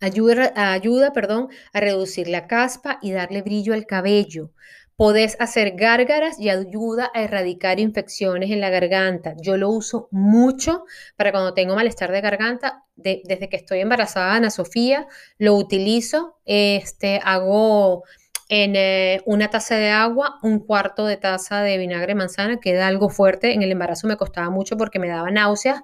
Ayuda, 0.00 0.52
ayuda 0.54 1.12
perdón, 1.12 1.48
a 1.72 1.80
reducir 1.80 2.28
la 2.28 2.46
caspa 2.46 2.98
y 3.02 3.12
darle 3.12 3.42
brillo 3.42 3.74
al 3.74 3.86
cabello. 3.86 4.52
Podés 4.98 5.36
hacer 5.38 5.76
gárgaras 5.76 6.40
y 6.40 6.50
ayuda 6.50 7.10
a 7.14 7.22
erradicar 7.22 7.78
infecciones 7.78 8.50
en 8.50 8.60
la 8.60 8.68
garganta. 8.68 9.34
Yo 9.40 9.56
lo 9.56 9.70
uso 9.70 10.08
mucho 10.10 10.84
para 11.16 11.30
cuando 11.30 11.54
tengo 11.54 11.76
malestar 11.76 12.10
de 12.10 12.20
garganta. 12.20 12.84
desde 12.96 13.48
que 13.48 13.56
estoy 13.56 13.80
embarazada, 13.80 14.34
Ana 14.34 14.50
Sofía, 14.50 15.06
lo 15.38 15.54
utilizo. 15.54 16.40
Este, 16.44 17.20
hago 17.22 18.02
en 18.48 18.74
eh, 18.76 19.22
una 19.26 19.50
taza 19.50 19.76
de 19.76 19.90
agua, 19.90 20.38
un 20.42 20.58
cuarto 20.58 21.06
de 21.06 21.16
taza 21.16 21.62
de 21.62 21.78
vinagre 21.78 22.08
de 22.08 22.14
manzana, 22.16 22.60
queda 22.60 22.88
algo 22.88 23.08
fuerte. 23.08 23.52
En 23.52 23.62
el 23.62 23.70
embarazo 23.70 24.08
me 24.08 24.16
costaba 24.16 24.50
mucho 24.50 24.76
porque 24.76 24.98
me 24.98 25.08
daba 25.08 25.30
náuseas 25.30 25.82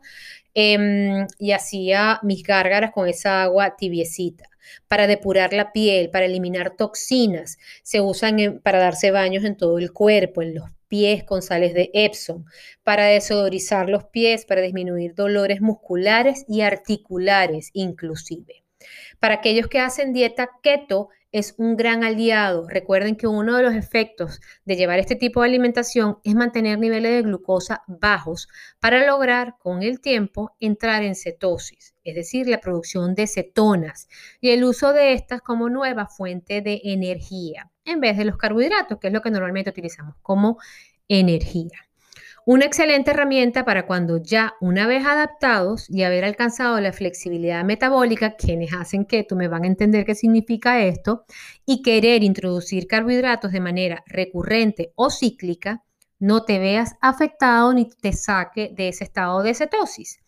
Em, 0.54 1.26
y 1.38 1.50
hacía 1.50 2.20
mis 2.22 2.44
gárgaras 2.44 2.92
con 2.92 3.08
esa 3.08 3.42
agua 3.42 3.76
tibiecita 3.76 4.48
para 4.86 5.08
depurar 5.08 5.52
la 5.52 5.72
piel, 5.72 6.10
para 6.10 6.26
eliminar 6.26 6.76
toxinas. 6.76 7.58
Se 7.82 8.00
usan 8.00 8.60
para 8.62 8.78
darse 8.78 9.10
baños 9.10 9.44
en 9.44 9.56
todo 9.56 9.78
el 9.78 9.92
cuerpo, 9.92 10.42
en 10.42 10.54
los 10.54 10.70
pies 10.86 11.24
con 11.24 11.42
sales 11.42 11.74
de 11.74 11.90
Epsom, 11.92 12.44
para 12.84 13.06
desodorizar 13.06 13.88
los 13.88 14.04
pies, 14.04 14.44
para 14.46 14.60
disminuir 14.60 15.14
dolores 15.14 15.60
musculares 15.60 16.44
y 16.46 16.60
articulares 16.60 17.70
inclusive. 17.72 18.62
Para 19.18 19.36
aquellos 19.36 19.66
que 19.66 19.80
hacen 19.80 20.12
dieta 20.12 20.50
keto, 20.62 21.08
es 21.34 21.56
un 21.58 21.76
gran 21.76 22.04
aliado. 22.04 22.68
Recuerden 22.68 23.16
que 23.16 23.26
uno 23.26 23.56
de 23.56 23.64
los 23.64 23.74
efectos 23.74 24.40
de 24.64 24.76
llevar 24.76 25.00
este 25.00 25.16
tipo 25.16 25.40
de 25.40 25.48
alimentación 25.48 26.18
es 26.22 26.36
mantener 26.36 26.78
niveles 26.78 27.10
de 27.10 27.22
glucosa 27.22 27.82
bajos 27.88 28.46
para 28.78 29.04
lograr 29.04 29.56
con 29.58 29.82
el 29.82 30.00
tiempo 30.00 30.54
entrar 30.60 31.02
en 31.02 31.16
cetosis, 31.16 31.96
es 32.04 32.14
decir, 32.14 32.46
la 32.46 32.60
producción 32.60 33.16
de 33.16 33.26
cetonas 33.26 34.08
y 34.40 34.50
el 34.50 34.62
uso 34.62 34.92
de 34.92 35.12
estas 35.12 35.40
como 35.40 35.68
nueva 35.68 36.06
fuente 36.06 36.60
de 36.62 36.80
energía 36.84 37.68
en 37.84 38.00
vez 38.00 38.16
de 38.16 38.26
los 38.26 38.36
carbohidratos, 38.36 39.00
que 39.00 39.08
es 39.08 39.12
lo 39.12 39.20
que 39.20 39.32
normalmente 39.32 39.70
utilizamos 39.70 40.14
como 40.22 40.58
energía. 41.08 41.88
Una 42.46 42.66
excelente 42.66 43.10
herramienta 43.10 43.64
para 43.64 43.86
cuando 43.86 44.18
ya 44.18 44.54
una 44.60 44.86
vez 44.86 45.06
adaptados 45.06 45.88
y 45.88 46.02
haber 46.02 46.26
alcanzado 46.26 46.78
la 46.78 46.92
flexibilidad 46.92 47.64
metabólica, 47.64 48.36
quienes 48.36 48.74
hacen 48.74 49.06
keto 49.06 49.34
me 49.34 49.48
van 49.48 49.64
a 49.64 49.68
entender 49.68 50.04
qué 50.04 50.14
significa 50.14 50.82
esto, 50.82 51.24
y 51.64 51.80
querer 51.80 52.22
introducir 52.22 52.86
carbohidratos 52.86 53.50
de 53.50 53.60
manera 53.60 54.04
recurrente 54.06 54.92
o 54.94 55.08
cíclica, 55.08 55.84
no 56.18 56.44
te 56.44 56.58
veas 56.58 56.96
afectado 57.00 57.72
ni 57.72 57.88
te 57.88 58.12
saque 58.12 58.70
de 58.74 58.88
ese 58.88 59.04
estado 59.04 59.42
de 59.42 59.54
cetosis. 59.54 60.20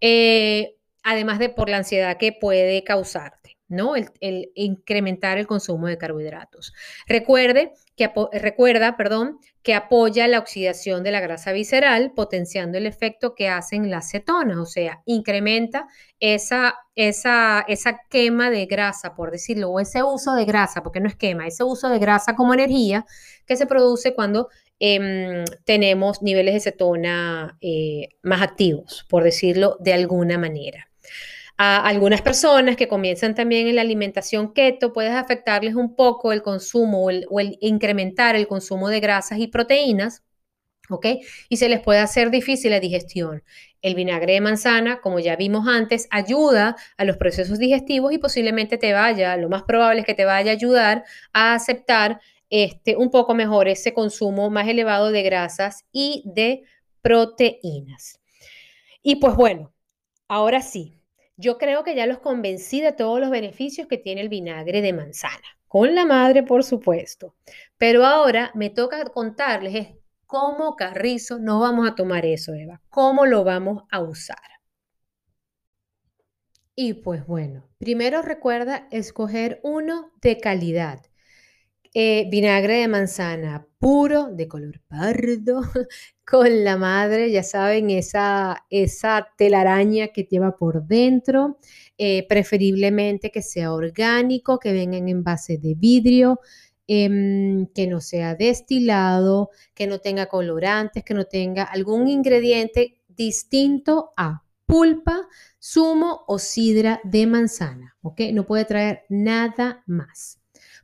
Eh, 0.00 0.76
además 1.02 1.40
de 1.40 1.48
por 1.48 1.68
la 1.68 1.78
ansiedad 1.78 2.18
que 2.18 2.32
puede 2.32 2.84
causarte. 2.84 3.58
¿no? 3.68 3.94
El, 3.96 4.50
incrementar 4.54 5.38
el 5.38 5.46
consumo 5.46 5.86
de 5.88 5.98
carbohidratos. 5.98 6.72
Recuerde 7.06 7.72
que, 7.98 8.10
recuerda 8.32 8.96
perdón, 8.96 9.38
que 9.62 9.74
apoya 9.74 10.26
la 10.28 10.38
oxidación 10.38 11.02
de 11.02 11.10
la 11.10 11.20
grasa 11.20 11.52
visceral, 11.52 12.12
potenciando 12.14 12.78
el 12.78 12.86
efecto 12.86 13.34
que 13.34 13.48
hacen 13.48 13.90
las 13.90 14.10
cetonas, 14.10 14.56
o 14.56 14.64
sea, 14.64 15.02
incrementa 15.04 15.86
esa, 16.20 16.76
esa, 16.94 17.64
esa 17.68 18.00
quema 18.08 18.48
de 18.50 18.64
grasa, 18.64 19.14
por 19.14 19.30
decirlo, 19.30 19.68
o 19.70 19.80
ese 19.80 20.02
uso 20.02 20.34
de 20.34 20.46
grasa, 20.46 20.82
porque 20.82 21.00
no 21.00 21.08
es 21.08 21.16
quema, 21.16 21.46
ese 21.46 21.64
uso 21.64 21.90
de 21.90 21.98
grasa 21.98 22.34
como 22.34 22.54
energía 22.54 23.04
que 23.44 23.56
se 23.56 23.66
produce 23.66 24.14
cuando 24.14 24.48
em, 24.78 25.44
tenemos 25.64 26.22
niveles 26.22 26.54
de 26.54 26.60
cetona 26.60 27.58
eh, 27.60 28.10
más 28.22 28.40
activos, 28.40 29.04
por 29.10 29.24
decirlo 29.24 29.76
de 29.80 29.92
alguna 29.92 30.38
manera. 30.38 30.88
A 31.60 31.84
algunas 31.88 32.22
personas 32.22 32.76
que 32.76 32.86
comienzan 32.86 33.34
también 33.34 33.66
en 33.66 33.74
la 33.74 33.82
alimentación 33.82 34.52
keto, 34.52 34.92
puedes 34.92 35.12
afectarles 35.12 35.74
un 35.74 35.96
poco 35.96 36.32
el 36.32 36.40
consumo 36.40 37.04
o 37.04 37.40
el, 37.40 37.58
incrementar 37.60 38.36
el 38.36 38.46
consumo 38.46 38.88
de 38.88 39.00
grasas 39.00 39.40
y 39.40 39.48
proteínas, 39.48 40.22
¿ok? 40.88 41.06
Y 41.48 41.56
se 41.56 41.68
les 41.68 41.80
puede 41.80 41.98
hacer 41.98 42.30
difícil 42.30 42.70
la 42.70 42.78
digestión. 42.78 43.42
El 43.82 43.96
vinagre 43.96 44.34
de 44.34 44.40
manzana, 44.40 45.00
como 45.00 45.18
ya 45.18 45.34
vimos 45.34 45.66
antes, 45.66 46.06
ayuda 46.10 46.76
a 46.96 47.04
los 47.04 47.16
procesos 47.16 47.58
digestivos 47.58 48.12
y 48.12 48.18
posiblemente 48.18 48.78
te 48.78 48.92
vaya, 48.92 49.36
lo 49.36 49.48
más 49.48 49.64
probable 49.64 50.00
es 50.02 50.06
que 50.06 50.14
te 50.14 50.24
vaya 50.24 50.52
a 50.52 50.54
ayudar 50.54 51.04
a 51.32 51.54
aceptar 51.54 52.20
este, 52.50 52.96
un 52.96 53.10
poco 53.10 53.34
mejor 53.34 53.66
ese 53.66 53.92
consumo 53.92 54.48
más 54.48 54.68
elevado 54.68 55.10
de 55.10 55.22
grasas 55.24 55.84
y 55.90 56.22
de 56.24 56.62
proteínas. 57.02 58.20
Y 59.02 59.16
pues 59.16 59.34
bueno, 59.34 59.72
ahora 60.28 60.62
sí, 60.62 60.97
yo 61.38 61.56
creo 61.56 61.84
que 61.84 61.94
ya 61.94 62.06
los 62.06 62.18
convencí 62.18 62.80
de 62.80 62.92
todos 62.92 63.20
los 63.20 63.30
beneficios 63.30 63.86
que 63.86 63.96
tiene 63.96 64.20
el 64.20 64.28
vinagre 64.28 64.82
de 64.82 64.92
manzana, 64.92 65.58
con 65.68 65.94
la 65.94 66.04
madre, 66.04 66.42
por 66.42 66.64
supuesto. 66.64 67.36
Pero 67.78 68.04
ahora 68.04 68.50
me 68.54 68.70
toca 68.70 69.04
contarles 69.04 69.94
cómo 70.26 70.74
carrizo 70.74 71.38
no 71.38 71.60
vamos 71.60 71.88
a 71.88 71.94
tomar 71.94 72.26
eso, 72.26 72.54
Eva, 72.54 72.82
cómo 72.90 73.24
lo 73.24 73.44
vamos 73.44 73.84
a 73.90 74.00
usar. 74.00 74.36
Y 76.74 76.94
pues 76.94 77.24
bueno, 77.24 77.68
primero 77.78 78.20
recuerda 78.20 78.88
escoger 78.90 79.60
uno 79.62 80.10
de 80.20 80.38
calidad. 80.38 81.07
Eh, 81.94 82.28
vinagre 82.30 82.74
de 82.80 82.88
manzana 82.88 83.66
puro, 83.78 84.28
de 84.30 84.46
color 84.46 84.80
pardo, 84.88 85.62
con 86.26 86.64
la 86.64 86.76
madre, 86.76 87.30
ya 87.30 87.42
saben, 87.42 87.90
esa, 87.90 88.66
esa 88.70 89.28
telaraña 89.38 90.08
que 90.08 90.24
lleva 90.24 90.56
por 90.56 90.86
dentro, 90.86 91.58
eh, 91.96 92.26
preferiblemente 92.28 93.30
que 93.30 93.42
sea 93.42 93.72
orgánico, 93.72 94.58
que 94.58 94.72
venga 94.72 94.98
en 94.98 95.08
envase 95.08 95.56
de 95.58 95.74
vidrio, 95.74 96.40
em, 96.86 97.66
que 97.74 97.86
no 97.86 98.00
sea 98.00 98.34
destilado, 98.34 99.50
que 99.74 99.86
no 99.86 99.98
tenga 100.00 100.26
colorantes, 100.26 101.04
que 101.04 101.14
no 101.14 101.24
tenga 101.24 101.64
algún 101.64 102.08
ingrediente 102.08 103.00
distinto 103.08 104.12
a 104.16 104.44
pulpa, 104.66 105.26
zumo 105.60 106.24
o 106.28 106.38
sidra 106.38 107.00
de 107.04 107.26
manzana, 107.26 107.96
¿ok? 108.02 108.20
No 108.32 108.44
puede 108.46 108.64
traer 108.66 109.04
nada 109.08 109.82
más. 109.86 110.37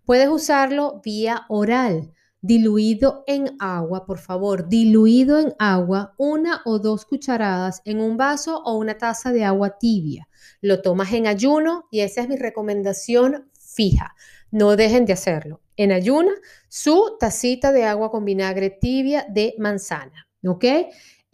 Puedes 0.05 0.29
usarlo 0.29 1.01
vía 1.03 1.47
oral. 1.49 2.13
diluido 2.47 3.25
en 3.27 3.57
agua, 3.59 4.05
por 4.05 4.19
favor, 4.19 4.69
diluido 4.69 5.41
en 5.41 5.55
agua, 5.59 6.15
una 6.19 6.61
o 6.67 6.79
dos 6.79 7.07
cucharadas 7.07 7.81
en 7.87 8.01
un 8.01 8.19
vaso 8.19 8.63
o 8.67 8.77
una 8.77 8.99
taza 8.99 9.33
de 9.33 9.45
agua 9.45 9.79
tibia. 9.79 10.29
Lo 10.61 10.83
tomas 10.83 11.11
en 11.15 11.27
ayuno 11.27 11.89
y 11.91 12.01
esa 12.01 12.21
es 12.21 12.29
mi 12.29 12.37
recomendación 12.37 13.51
fija. 13.59 14.15
No 14.51 14.77
dejen 14.77 15.07
de 15.07 15.15
hacerlo. 15.15 15.63
En 15.79 15.91
ayuno, 15.91 16.33
su 16.69 17.17
tacita 17.19 17.73
de 17.73 17.85
agua 17.85 18.11
con 18.11 18.27
vinagre 18.27 18.69
tibia 18.69 19.25
de 19.31 19.55
manzana, 19.59 20.29
¿ok? 20.47 20.65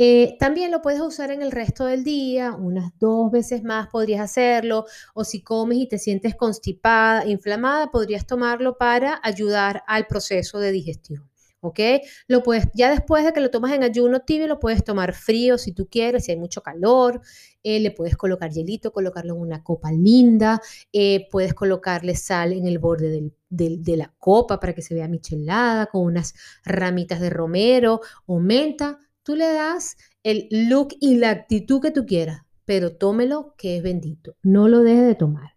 Eh, 0.03 0.39
también 0.39 0.71
lo 0.71 0.81
puedes 0.81 1.03
usar 1.03 1.31
en 1.31 1.43
el 1.43 1.53
resto 1.53 1.85
del 1.85 2.05
día, 2.05 2.55
unas 2.55 2.91
dos 2.99 3.31
veces 3.31 3.63
más 3.63 3.89
podrías 3.89 4.23
hacerlo, 4.23 4.87
o 5.13 5.25
si 5.25 5.43
comes 5.43 5.77
y 5.77 5.89
te 5.89 5.99
sientes 5.99 6.35
constipada, 6.35 7.27
inflamada, 7.27 7.91
podrías 7.91 8.27
tomarlo 8.27 8.79
para 8.79 9.21
ayudar 9.23 9.83
al 9.87 10.07
proceso 10.07 10.59
de 10.59 10.73
digestión. 10.73 11.29
¿ok? 11.61 11.81
Lo 12.29 12.43
puedes, 12.43 12.69
ya 12.73 12.91
después 12.91 13.27
de 13.27 13.35
que 13.35 13.43
lo 13.43 13.51
tomas 13.51 13.73
en 13.73 13.83
ayuno 13.83 14.21
tibio, 14.21 14.47
lo 14.47 14.59
puedes 14.59 14.83
tomar 14.85 15.13
frío 15.13 15.59
si 15.59 15.73
tú 15.73 15.87
quieres, 15.91 16.25
si 16.25 16.33
hay 16.33 16.39
mucho 16.39 16.63
calor, 16.63 17.21
eh, 17.63 17.79
le 17.79 17.91
puedes 17.91 18.17
colocar 18.17 18.51
hielito, 18.51 18.93
colocarlo 18.93 19.35
en 19.35 19.41
una 19.43 19.63
copa 19.63 19.93
linda, 19.93 20.63
eh, 20.95 21.29
puedes 21.31 21.53
colocarle 21.53 22.17
sal 22.17 22.55
en 22.55 22.67
el 22.67 22.79
borde 22.79 23.33
de 23.51 23.97
la 23.99 24.15
copa 24.19 24.59
para 24.61 24.73
que 24.75 24.81
se 24.81 24.95
vea 24.95 25.09
michelada, 25.09 25.89
con 25.89 26.05
unas 26.07 26.33
ramitas 26.65 27.21
de 27.21 27.29
romero 27.29 28.01
o 28.25 28.39
menta, 28.39 28.99
tú 29.31 29.37
le 29.37 29.53
das 29.53 29.97
el 30.25 30.49
look 30.51 30.89
y 30.99 31.15
la 31.15 31.31
actitud 31.31 31.81
que 31.81 31.93
tú 31.93 32.05
quieras, 32.05 32.43
pero 32.65 32.97
tómelo 32.97 33.55
que 33.57 33.77
es 33.77 33.83
bendito, 33.85 34.35
no 34.43 34.67
lo 34.67 34.81
dejes 34.81 35.07
de 35.07 35.15
tomar. 35.15 35.53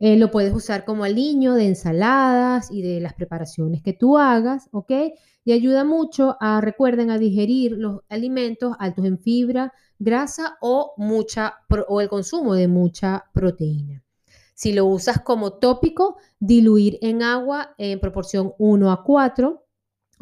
Eh, 0.00 0.16
lo 0.16 0.32
puedes 0.32 0.52
usar 0.52 0.84
como 0.84 1.04
aliño 1.04 1.54
de 1.54 1.68
ensaladas 1.68 2.72
y 2.72 2.82
de 2.82 2.98
las 2.98 3.14
preparaciones 3.14 3.80
que 3.80 3.92
tú 3.92 4.18
hagas, 4.18 4.68
¿ok? 4.72 4.90
Y 5.44 5.52
ayuda 5.52 5.84
mucho 5.84 6.36
a, 6.40 6.60
recuerden, 6.60 7.12
a 7.12 7.18
digerir 7.18 7.76
los 7.78 8.00
alimentos 8.08 8.74
altos 8.80 9.04
en 9.04 9.20
fibra, 9.20 9.72
grasa 10.00 10.56
o, 10.60 10.94
mucha, 10.96 11.58
o 11.86 12.00
el 12.00 12.08
consumo 12.08 12.54
de 12.54 12.66
mucha 12.66 13.26
proteína. 13.32 14.02
Si 14.52 14.72
lo 14.72 14.86
usas 14.86 15.20
como 15.20 15.60
tópico, 15.60 16.16
diluir 16.40 16.98
en 17.02 17.22
agua 17.22 17.76
en 17.78 18.00
proporción 18.00 18.52
1 18.58 18.90
a 18.90 19.04
4 19.04 19.62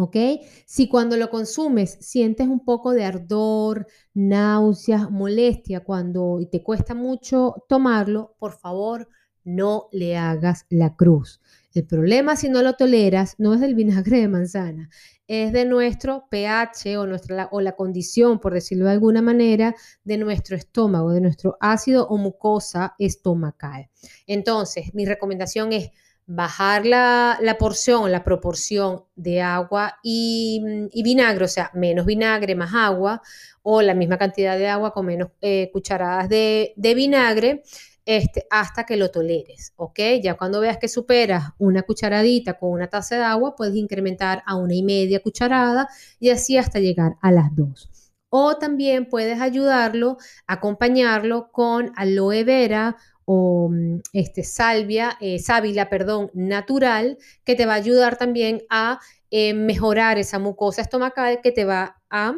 ¿Ok? 0.00 0.16
Si 0.64 0.88
cuando 0.88 1.19
lo 1.19 1.28
consumes 1.28 1.99
sientes 2.00 2.49
un 2.49 2.64
poco 2.64 2.92
de 2.92 3.04
ardor, 3.04 3.87
náuseas, 4.14 5.11
molestia, 5.11 5.80
cuando 5.80 6.38
te 6.50 6.62
cuesta 6.62 6.95
mucho 6.95 7.66
tomarlo, 7.69 8.35
por 8.38 8.52
favor, 8.52 9.11
no 9.45 9.88
le 9.92 10.16
hagas 10.16 10.64
la 10.71 10.97
cruz. 10.97 11.42
El 11.75 11.87
problema 11.87 12.35
si 12.35 12.49
no 12.49 12.62
lo 12.62 12.76
toleras 12.76 13.35
no 13.37 13.52
es 13.52 13.61
del 13.61 13.75
vinagre 13.75 14.21
de 14.21 14.28
manzana, 14.28 14.88
es 15.26 15.52
de 15.52 15.66
nuestro 15.66 16.28
pH 16.30 16.97
o, 16.97 17.07
nuestra, 17.07 17.50
o 17.52 17.61
la 17.61 17.76
condición, 17.76 18.40
por 18.40 18.54
decirlo 18.54 18.87
de 18.87 18.92
alguna 18.92 19.21
manera, 19.21 19.75
de 20.02 20.16
nuestro 20.16 20.57
estómago, 20.57 21.12
de 21.12 21.21
nuestro 21.21 21.59
ácido 21.61 22.09
o 22.09 22.16
mucosa 22.16 22.95
estomacal. 22.99 23.90
Entonces, 24.26 24.95
mi 24.95 25.04
recomendación 25.04 25.75
es 25.75 25.90
bajar 26.33 26.87
la, 26.87 27.57
porción, 27.59 28.13
la 28.13 28.23
proporción 28.23 29.03
de 29.17 29.43
agua 29.43 29.99
y, 30.01 30.63
vinagre, 31.03 31.45
o 31.45 31.49
sea, 31.49 31.73
menos 31.75 32.07
vinagre, 32.07 32.55
más 32.55 32.73
agua, 32.73 33.21
o 33.63 33.83
la 33.83 33.95
misma 33.95 34.17
cantidad 34.17 34.57
de 34.57 34.69
agua 34.69 34.93
con 34.93 35.07
menos 35.07 35.31
eh, 35.41 35.71
cucharadas 35.73 36.29
de, 36.29 36.73
vinagre, 36.77 37.65
este, 38.07 38.47
hasta 38.49 38.87
que 38.87 38.97
lo 38.97 39.11
toleres, 39.11 39.73
¿ok? 39.75 39.99
Ya 40.23 40.35
cuando 40.37 40.61
veas 40.61 40.79
que 40.79 40.87
superas 40.87 41.51
una 41.59 41.83
cucharadita 41.83 42.57
con 42.57 42.71
una 42.71 42.87
taza 42.87 43.17
de 43.17 43.25
agua, 43.25 43.57
puedes 43.57 43.75
incrementar 43.75 44.45
a 44.47 44.55
una 44.55 44.75
y 44.75 44.85
media 44.85 45.21
cucharada 45.21 45.89
y 46.21 46.31
así 46.31 46.57
hasta 46.57 46.79
llegar 46.79 47.17
a 47.23 47.33
las 47.33 47.55
dos. 47.57 47.91
O 48.29 48.57
también 48.57 49.09
puedes 49.09 49.41
ayudarlo, 49.41 50.17
acompañarlo 50.47 51.51
con 51.51 51.93
aloe 51.97 52.45
vera 52.45 52.97
o 53.25 53.69
mm, 53.71 54.00
este, 54.13 54.43
salvia, 54.43 55.17
eh, 55.21 55.39
sábila, 55.39 55.89
perdón, 55.89 56.30
natural, 56.35 57.19
que 57.45 57.54
te 57.54 57.67
va 57.67 57.75
a 57.75 57.76
ayudar 57.76 58.17
también 58.17 58.63
a 58.71 59.00
eh, 59.30 59.54
mejorar 59.54 60.19
esa 60.19 60.39
mucosa 60.39 60.83
estomacal 60.83 61.41
que 61.43 61.52
te 61.52 61.65
va 61.65 62.02
a, 62.11 62.35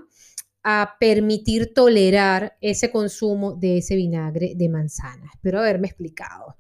a, 0.62 0.97
permitir 1.01 1.73
tolerar 1.73 2.57
ese 2.61 2.90
consumo 2.90 3.55
de 3.55 3.79
ese 3.79 3.97
vinagre 3.97 4.53
de 4.57 4.68
manzana. 4.68 5.31
Espero 5.33 5.61
haberme 5.61 5.88
explicado. 5.88 6.57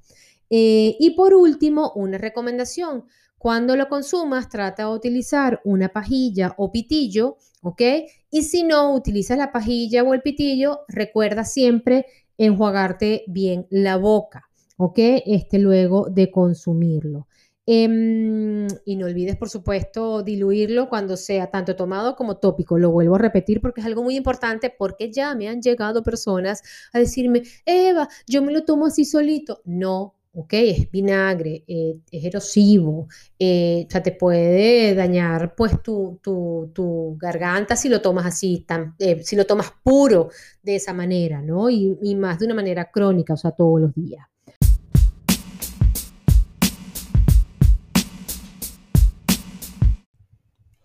Eh, 0.48 0.96
y 0.98 1.10
por 1.10 1.34
último, 1.34 1.92
una 1.94 2.18
recomendación. 2.18 3.06
Cuando 3.38 3.74
lo 3.74 3.88
consumas, 3.88 4.48
trata 4.48 4.84
de 4.84 4.94
utilizar 4.94 5.60
una 5.64 5.88
pajilla 5.88 6.54
o 6.58 6.70
pitillo, 6.70 7.38
¿ok? 7.60 7.82
Y 8.30 8.42
si 8.44 8.62
no 8.62 8.94
utilizas 8.94 9.36
la 9.36 9.50
pajilla 9.50 10.04
o 10.04 10.14
el 10.14 10.22
pitillo, 10.22 10.82
recuerda 10.88 11.44
siempre 11.44 12.06
enjuagarte 12.38 13.24
bien 13.28 13.66
la 13.70 13.96
boca, 13.96 14.48
¿ok? 14.76 14.98
Este 15.26 15.58
luego 15.58 16.08
de 16.10 16.30
consumirlo. 16.30 17.26
Em, 17.64 18.66
y 18.84 18.96
no 18.96 19.06
olvides, 19.06 19.36
por 19.36 19.48
supuesto, 19.48 20.22
diluirlo 20.24 20.88
cuando 20.88 21.16
sea 21.16 21.48
tanto 21.50 21.76
tomado 21.76 22.16
como 22.16 22.38
tópico. 22.38 22.76
Lo 22.78 22.90
vuelvo 22.90 23.14
a 23.14 23.18
repetir 23.18 23.60
porque 23.60 23.80
es 23.80 23.86
algo 23.86 24.02
muy 24.02 24.16
importante 24.16 24.74
porque 24.76 25.12
ya 25.12 25.34
me 25.36 25.48
han 25.48 25.62
llegado 25.62 26.02
personas 26.02 26.62
a 26.92 26.98
decirme, 26.98 27.42
Eva, 27.64 28.08
yo 28.26 28.42
me 28.42 28.52
lo 28.52 28.64
tomo 28.64 28.86
así 28.86 29.04
solito. 29.04 29.60
No, 29.64 30.16
¿ok? 30.34 30.52
Es 30.54 30.90
vinagre, 30.90 31.64
eh, 31.66 31.96
es 32.10 32.24
erosivo, 32.24 33.08
eh, 33.38 33.84
o 33.86 33.90
sea, 33.90 34.02
te 34.02 34.12
puede 34.12 34.94
dañar 34.94 35.54
pues 35.54 35.82
tu, 35.82 36.20
tu, 36.22 37.16
garganta 37.20 37.76
si 37.76 37.88
lo 37.88 38.00
tomas 38.00 38.26
así, 38.26 38.64
tan, 38.66 38.94
eh, 38.98 39.22
si 39.22 39.36
lo 39.36 39.44
tomas 39.46 39.72
puro 39.82 40.30
de 40.62 40.76
esa 40.76 40.92
manera, 40.92 41.42
¿no? 41.42 41.68
Y, 41.70 41.98
y 42.02 42.14
más 42.14 42.38
de 42.38 42.46
una 42.46 42.54
manera 42.54 42.90
crónica, 42.90 43.34
o 43.34 43.36
sea, 43.36 43.52
todos 43.52 43.80
los 43.80 43.94
días. 43.94 44.26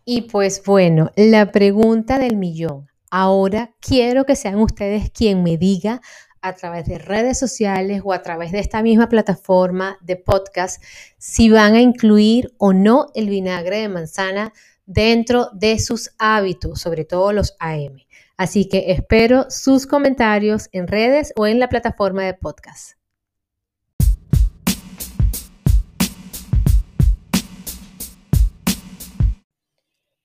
Y 0.10 0.21
pues 0.21 0.62
bueno, 0.65 1.12
la 1.17 1.51
pregunta 1.51 2.17
del 2.17 2.38
millón. 2.38 2.88
Ahora 3.10 3.75
quiero 3.81 4.25
que 4.25 4.36
sean 4.36 4.55
ustedes 4.55 5.12
quien 5.12 5.43
me 5.43 5.57
diga 5.57 6.01
a 6.41 6.54
través 6.54 6.86
de 6.86 6.97
redes 6.97 7.39
sociales 7.39 8.02
o 8.04 8.13
a 8.13 8.21
través 8.21 8.52
de 8.52 8.60
esta 8.60 8.82
misma 8.82 9.10
plataforma 9.10 9.97
de 10.02 10.15
podcast 10.15 10.84
si 11.17 11.50
van 11.50 11.76
a 11.76 11.82
incluir 11.82 12.54
o 12.58 12.73
no 12.73 13.08
el 13.15 13.30
vinagre 13.30 13.80
de 13.80 13.89
manzana 13.89 14.54
dentro 14.86 15.50
de 15.54 15.80
sus 15.80 16.12
hábitos, 16.17 16.82
sobre 16.82 17.06
todo 17.06 17.34
los 17.34 17.56
AM. 17.60 17.97
Así 18.38 18.69
que 18.69 18.91
espero 18.91 19.47
sus 19.50 19.88
comentarios 19.88 20.69
en 20.71 20.88
redes 20.88 21.34
o 21.36 21.47
en 21.47 21.60
la 21.60 21.69
plataforma 21.69 22.23
de 22.23 22.34
podcast. 22.34 22.97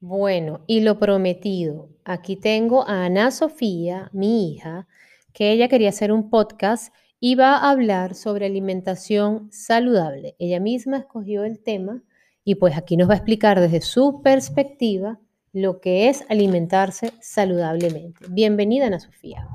Bueno, 0.04 0.62
y 0.66 0.80
lo 0.80 0.98
prometido, 0.98 1.88
aquí 2.04 2.36
tengo 2.36 2.86
a 2.88 3.04
Ana 3.04 3.30
Sofía, 3.30 4.10
mi 4.12 4.52
hija, 4.52 4.88
que 5.32 5.52
ella 5.52 5.68
quería 5.68 5.88
hacer 5.88 6.12
un 6.12 6.30
podcast 6.30 6.94
y 7.20 7.34
va 7.34 7.56
a 7.56 7.70
hablar 7.70 8.14
sobre 8.14 8.46
alimentación 8.46 9.48
saludable. 9.52 10.34
Ella 10.38 10.60
misma 10.60 10.98
escogió 10.98 11.44
el 11.44 11.62
tema 11.62 12.02
y 12.44 12.56
pues 12.56 12.76
aquí 12.76 12.96
nos 12.96 13.08
va 13.08 13.14
a 13.14 13.16
explicar 13.18 13.60
desde 13.60 13.80
su 13.80 14.22
perspectiva 14.22 15.20
lo 15.52 15.80
que 15.80 16.08
es 16.08 16.24
alimentarse 16.28 17.12
saludablemente. 17.20 18.26
Bienvenida, 18.28 18.86
Ana 18.86 18.98
Sofía. 18.98 19.48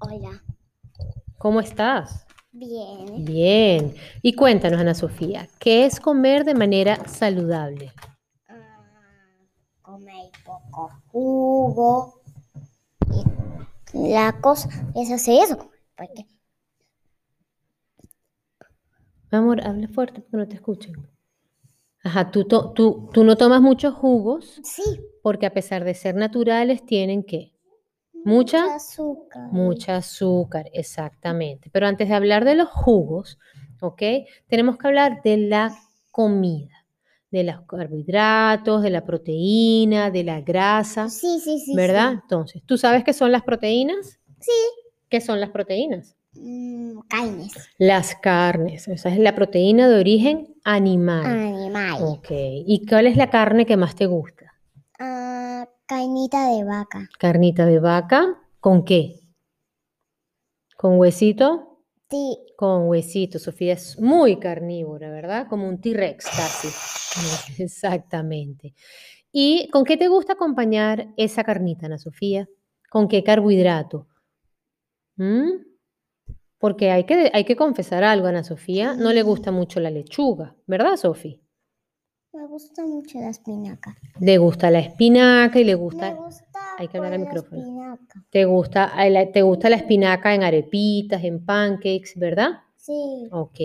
Hola. 0.00 0.42
¿Cómo 1.38 1.60
estás? 1.60 2.26
Bien. 2.52 3.24
Bien. 3.24 3.94
Y 4.20 4.34
cuéntanos, 4.34 4.80
Ana 4.80 4.94
Sofía, 4.94 5.48
¿qué 5.58 5.86
es 5.86 6.00
comer 6.00 6.44
de 6.44 6.54
manera 6.54 7.06
saludable? 7.06 7.92
Ah, 8.48 8.84
comer 9.80 10.30
poco 10.44 10.90
jugo, 11.06 12.19
la 13.92 14.40
cosa 14.40 14.68
es 14.94 15.10
hacer 15.10 15.42
eso. 15.44 15.70
Porque... 15.96 16.26
Amor, 19.30 19.64
habla 19.64 19.88
fuerte 19.88 20.20
porque 20.20 20.36
no 20.36 20.48
te 20.48 20.56
escuchen. 20.56 20.94
Ajá, 22.02 22.30
¿tú, 22.30 22.44
tú, 22.44 23.10
tú 23.12 23.24
no 23.24 23.36
tomas 23.36 23.60
muchos 23.60 23.94
jugos. 23.94 24.60
Sí. 24.64 24.82
Porque 25.22 25.46
a 25.46 25.52
pesar 25.52 25.84
de 25.84 25.94
ser 25.94 26.14
naturales, 26.14 26.84
tienen 26.84 27.22
qué? 27.22 27.52
Mucha, 28.24 28.62
mucha 28.62 28.74
azúcar. 28.74 29.52
Mucha 29.52 29.96
azúcar, 29.96 30.70
exactamente. 30.72 31.70
Pero 31.70 31.86
antes 31.86 32.08
de 32.08 32.14
hablar 32.14 32.44
de 32.44 32.54
los 32.54 32.68
jugos, 32.68 33.38
¿ok? 33.80 34.02
Tenemos 34.48 34.78
que 34.78 34.86
hablar 34.88 35.22
de 35.22 35.36
la 35.36 35.74
comida 36.10 36.79
de 37.30 37.44
los 37.44 37.60
carbohidratos, 37.62 38.82
de 38.82 38.90
la 38.90 39.04
proteína, 39.04 40.10
de 40.10 40.24
la 40.24 40.40
grasa. 40.40 41.08
Sí, 41.08 41.40
sí, 41.40 41.60
sí. 41.60 41.74
¿Verdad? 41.74 42.12
Entonces, 42.12 42.62
¿tú 42.66 42.76
sabes 42.76 43.04
qué 43.04 43.12
son 43.12 43.30
las 43.32 43.42
proteínas? 43.42 44.18
Sí. 44.40 44.52
¿Qué 45.08 45.20
son 45.20 45.40
las 45.40 45.50
proteínas? 45.50 46.16
mm, 46.34 46.98
carnes. 47.08 47.52
Las 47.78 48.14
carnes. 48.16 48.88
Esa 48.88 49.08
es 49.08 49.18
la 49.18 49.34
proteína 49.34 49.88
de 49.88 49.98
origen 49.98 50.54
animal. 50.64 51.24
Animal. 51.24 52.02
Ok. 52.02 52.28
¿Y 52.30 52.86
cuál 52.86 53.06
es 53.06 53.16
la 53.16 53.30
carne 53.30 53.66
que 53.66 53.76
más 53.76 53.94
te 53.94 54.06
gusta? 54.06 54.52
Ah, 54.98 55.68
carnita 55.86 56.50
de 56.50 56.64
vaca. 56.64 57.08
Carnita 57.18 57.66
de 57.66 57.80
vaca. 57.80 58.38
¿Con 58.60 58.84
qué? 58.84 59.20
¿Con 60.76 60.98
huesito? 60.98 61.78
Sí. 62.10 62.38
Con 62.60 62.88
huesito. 62.88 63.38
Sofía 63.38 63.72
es 63.72 63.98
muy 63.98 64.38
carnívora, 64.38 65.08
¿verdad? 65.08 65.46
Como 65.48 65.66
un 65.66 65.80
T-Rex 65.80 66.26
casi. 66.26 66.68
Exactamente. 67.62 68.74
¿Y 69.32 69.70
con 69.70 69.82
qué 69.82 69.96
te 69.96 70.08
gusta 70.08 70.34
acompañar 70.34 71.08
esa 71.16 71.42
carnita, 71.42 71.86
Ana 71.86 71.96
Sofía? 71.96 72.50
¿Con 72.90 73.08
qué 73.08 73.24
carbohidrato? 73.24 74.08
¿Mm? 75.16 75.52
Porque 76.58 76.90
hay 76.90 77.04
que, 77.04 77.30
hay 77.32 77.44
que 77.44 77.56
confesar 77.56 78.04
algo, 78.04 78.26
Ana 78.26 78.44
Sofía, 78.44 78.92
no 78.92 79.10
le 79.14 79.22
gusta 79.22 79.50
mucho 79.50 79.80
la 79.80 79.88
lechuga, 79.88 80.54
¿verdad, 80.66 80.98
Sofía? 80.98 81.40
Me 82.34 82.46
gusta 82.46 82.84
mucho 82.84 83.18
la 83.20 83.30
espinaca. 83.30 83.96
Le 84.20 84.36
gusta 84.36 84.70
la 84.70 84.80
espinaca 84.80 85.58
y 85.58 85.64
le 85.64 85.76
Me 85.76 85.82
gusta 85.82 86.14
hay 86.80 86.88
que 86.88 86.96
hablar 86.96 87.12
al 87.14 87.20
micrófono. 87.20 87.60
espinaca. 87.60 88.24
te 88.30 88.44
gusta, 88.44 88.92
la- 89.10 89.30
te 89.32 89.42
gusta 89.42 89.68
la 89.70 89.76
espinaca 89.76 90.34
en 90.34 90.42
arepitas, 90.42 91.22
en 91.24 91.44
pancakes, 91.44 92.12
¿verdad? 92.16 92.60
Sí. 92.76 93.28
Ok. 93.30 93.58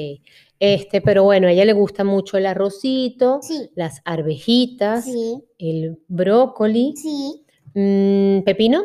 Este, 0.60 1.02
pero 1.02 1.24
bueno, 1.24 1.48
a 1.48 1.52
ella 1.52 1.66
le 1.66 1.74
gusta 1.74 2.04
mucho 2.04 2.38
el 2.38 2.46
arrocito, 2.46 3.40
Sí. 3.42 3.70
las 3.76 4.02
arvejitas, 4.06 5.06
Sí. 5.06 5.42
el 5.58 6.00
brócoli, 6.08 6.94
Sí. 6.98 7.44
mm, 7.74 8.42
pepino. 8.44 8.84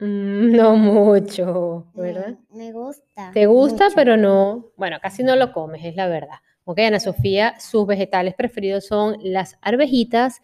Mm, 0.00 0.56
no 0.56 0.76
mucho, 0.76 1.86
¿verdad? 1.94 2.36
Me 2.50 2.72
gusta. 2.72 3.30
Te 3.32 3.46
gusta, 3.46 3.84
mucho. 3.84 3.96
pero 3.96 4.16
no, 4.16 4.72
bueno, 4.76 4.98
casi 5.00 5.22
no 5.22 5.36
lo 5.36 5.52
comes, 5.52 5.84
es 5.84 5.94
la 5.96 6.08
verdad. 6.08 6.36
Ok, 6.64 6.78
Ana 6.80 7.00
Sofía, 7.00 7.58
sus 7.60 7.86
vegetales 7.86 8.34
preferidos 8.34 8.86
son 8.86 9.16
las 9.22 9.58
arvejitas, 9.62 10.40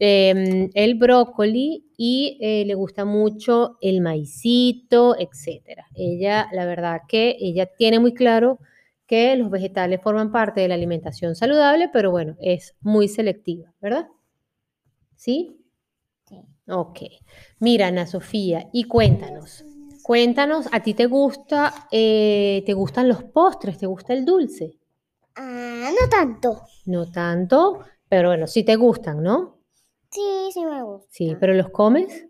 em, 0.00 0.70
el 0.74 0.94
brócoli 0.96 1.84
y 1.96 2.38
eh, 2.40 2.64
le 2.66 2.74
gusta 2.74 3.04
mucho 3.04 3.76
el 3.80 4.00
maicito, 4.00 5.14
etcétera. 5.18 5.86
Ella, 5.94 6.48
la 6.52 6.64
verdad 6.66 7.02
que 7.06 7.36
ella 7.38 7.66
tiene 7.66 8.00
muy 8.00 8.14
claro 8.14 8.58
que 9.06 9.36
los 9.36 9.50
vegetales 9.50 10.00
forman 10.02 10.32
parte 10.32 10.60
de 10.60 10.68
la 10.68 10.74
alimentación 10.74 11.34
saludable, 11.36 11.90
pero 11.92 12.10
bueno, 12.10 12.36
es 12.40 12.74
muy 12.80 13.08
selectiva, 13.08 13.72
¿verdad? 13.80 14.08
¿Sí? 15.16 15.60
Sí. 16.28 16.40
Ok. 16.68 17.00
Mira, 17.58 17.88
Ana 17.88 18.06
Sofía, 18.06 18.68
y 18.72 18.84
cuéntanos. 18.84 19.64
Cuéntanos, 20.02 20.66
¿a 20.72 20.82
ti 20.82 20.94
te 20.94 21.06
gusta, 21.06 21.86
eh, 21.90 22.62
te 22.64 22.72
gustan 22.72 23.08
los 23.08 23.22
postres, 23.22 23.78
te 23.78 23.86
gusta 23.86 24.12
el 24.12 24.24
dulce? 24.24 24.78
Ah, 25.36 25.90
no 25.90 26.08
tanto. 26.08 26.62
No 26.86 27.10
tanto, 27.10 27.80
pero 28.08 28.30
bueno, 28.30 28.46
sí 28.46 28.64
te 28.64 28.76
gustan, 28.76 29.22
¿no? 29.22 29.59
Sí, 30.10 30.50
sí 30.52 30.64
me 30.64 30.82
gusta. 30.82 31.08
Sí, 31.10 31.36
pero 31.38 31.54
¿los 31.54 31.70
comes? 31.70 32.26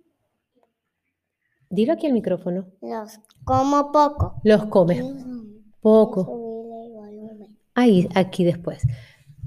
Dilo 1.68 1.92
aquí 1.92 2.06
al 2.06 2.12
micrófono. 2.12 2.66
Los 2.82 3.18
como 3.44 3.92
poco. 3.92 4.40
Los 4.44 4.66
comes 4.66 5.02
poco. 5.80 6.26
Ahí, 7.74 8.08
aquí 8.14 8.44
después. 8.44 8.82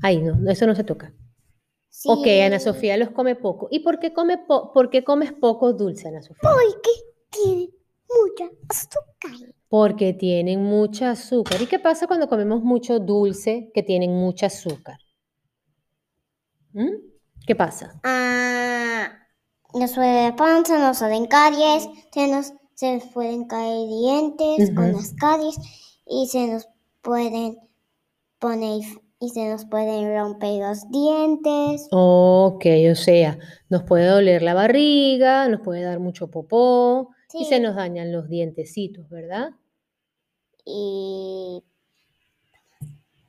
Ahí 0.01 0.21
no, 0.21 0.49
eso 0.49 0.65
no 0.65 0.73
se 0.75 0.83
toca. 0.83 1.13
Ok, 2.05 2.25
Ana 2.45 2.59
Sí, 2.59 2.65
Sofía 2.65 2.97
los 2.97 3.09
come 3.11 3.35
poco. 3.35 3.67
¿Y 3.69 3.79
por 3.79 3.99
qué, 3.99 4.13
come 4.13 4.37
po- 4.39 4.71
por 4.73 4.89
qué 4.89 5.03
comes 5.03 5.31
poco 5.33 5.73
dulce, 5.73 6.07
Ana 6.07 6.21
Sofía? 6.21 6.49
Porque 6.49 6.89
tiene 7.29 7.69
mucha 8.09 8.45
azúcar. 8.69 9.53
Porque 9.69 10.13
tienen 10.13 10.63
mucha 10.63 11.11
azúcar. 11.11 11.61
¿Y 11.61 11.67
qué 11.67 11.79
pasa 11.79 12.07
cuando 12.07 12.27
comemos 12.27 12.63
mucho 12.63 12.99
dulce 12.99 13.69
que 13.73 13.83
tienen 13.83 14.11
mucha 14.11 14.47
azúcar? 14.47 14.97
¿Mm? 16.73 17.12
¿Qué 17.45 17.55
pasa? 17.55 17.99
Ah, 18.03 19.11
nos 19.73 19.97
la 19.97 20.33
panza, 20.37 20.79
nos 20.79 20.99
salen 20.99 21.25
caries, 21.25 21.89
se 22.13 22.27
nos, 22.27 22.53
se 22.75 22.95
nos 22.95 23.05
pueden 23.07 23.45
caer 23.47 23.87
dientes 23.87 24.71
con 24.73 24.93
las 24.93 25.13
caries 25.13 25.57
y 26.05 26.27
se 26.27 26.47
nos 26.47 26.67
pueden 27.01 27.57
poner 28.39 28.81
y 29.19 29.29
se 29.29 29.49
nos 29.49 29.65
pueden 29.65 30.15
romper 30.17 30.61
los 30.61 30.89
dientes. 30.89 31.87
Ok, 31.91 32.65
o 32.91 32.95
sea, 32.95 33.37
nos 33.69 33.83
puede 33.83 34.07
doler 34.07 34.41
la 34.41 34.53
barriga, 34.53 35.47
nos 35.47 35.61
puede 35.61 35.81
dar 35.81 35.99
mucho 35.99 36.29
popó 36.29 37.09
y 37.33 37.45
se 37.45 37.59
nos 37.59 37.75
dañan 37.75 38.11
los 38.11 38.29
dientecitos, 38.29 39.09
¿verdad? 39.09 39.51
Y 40.65 41.63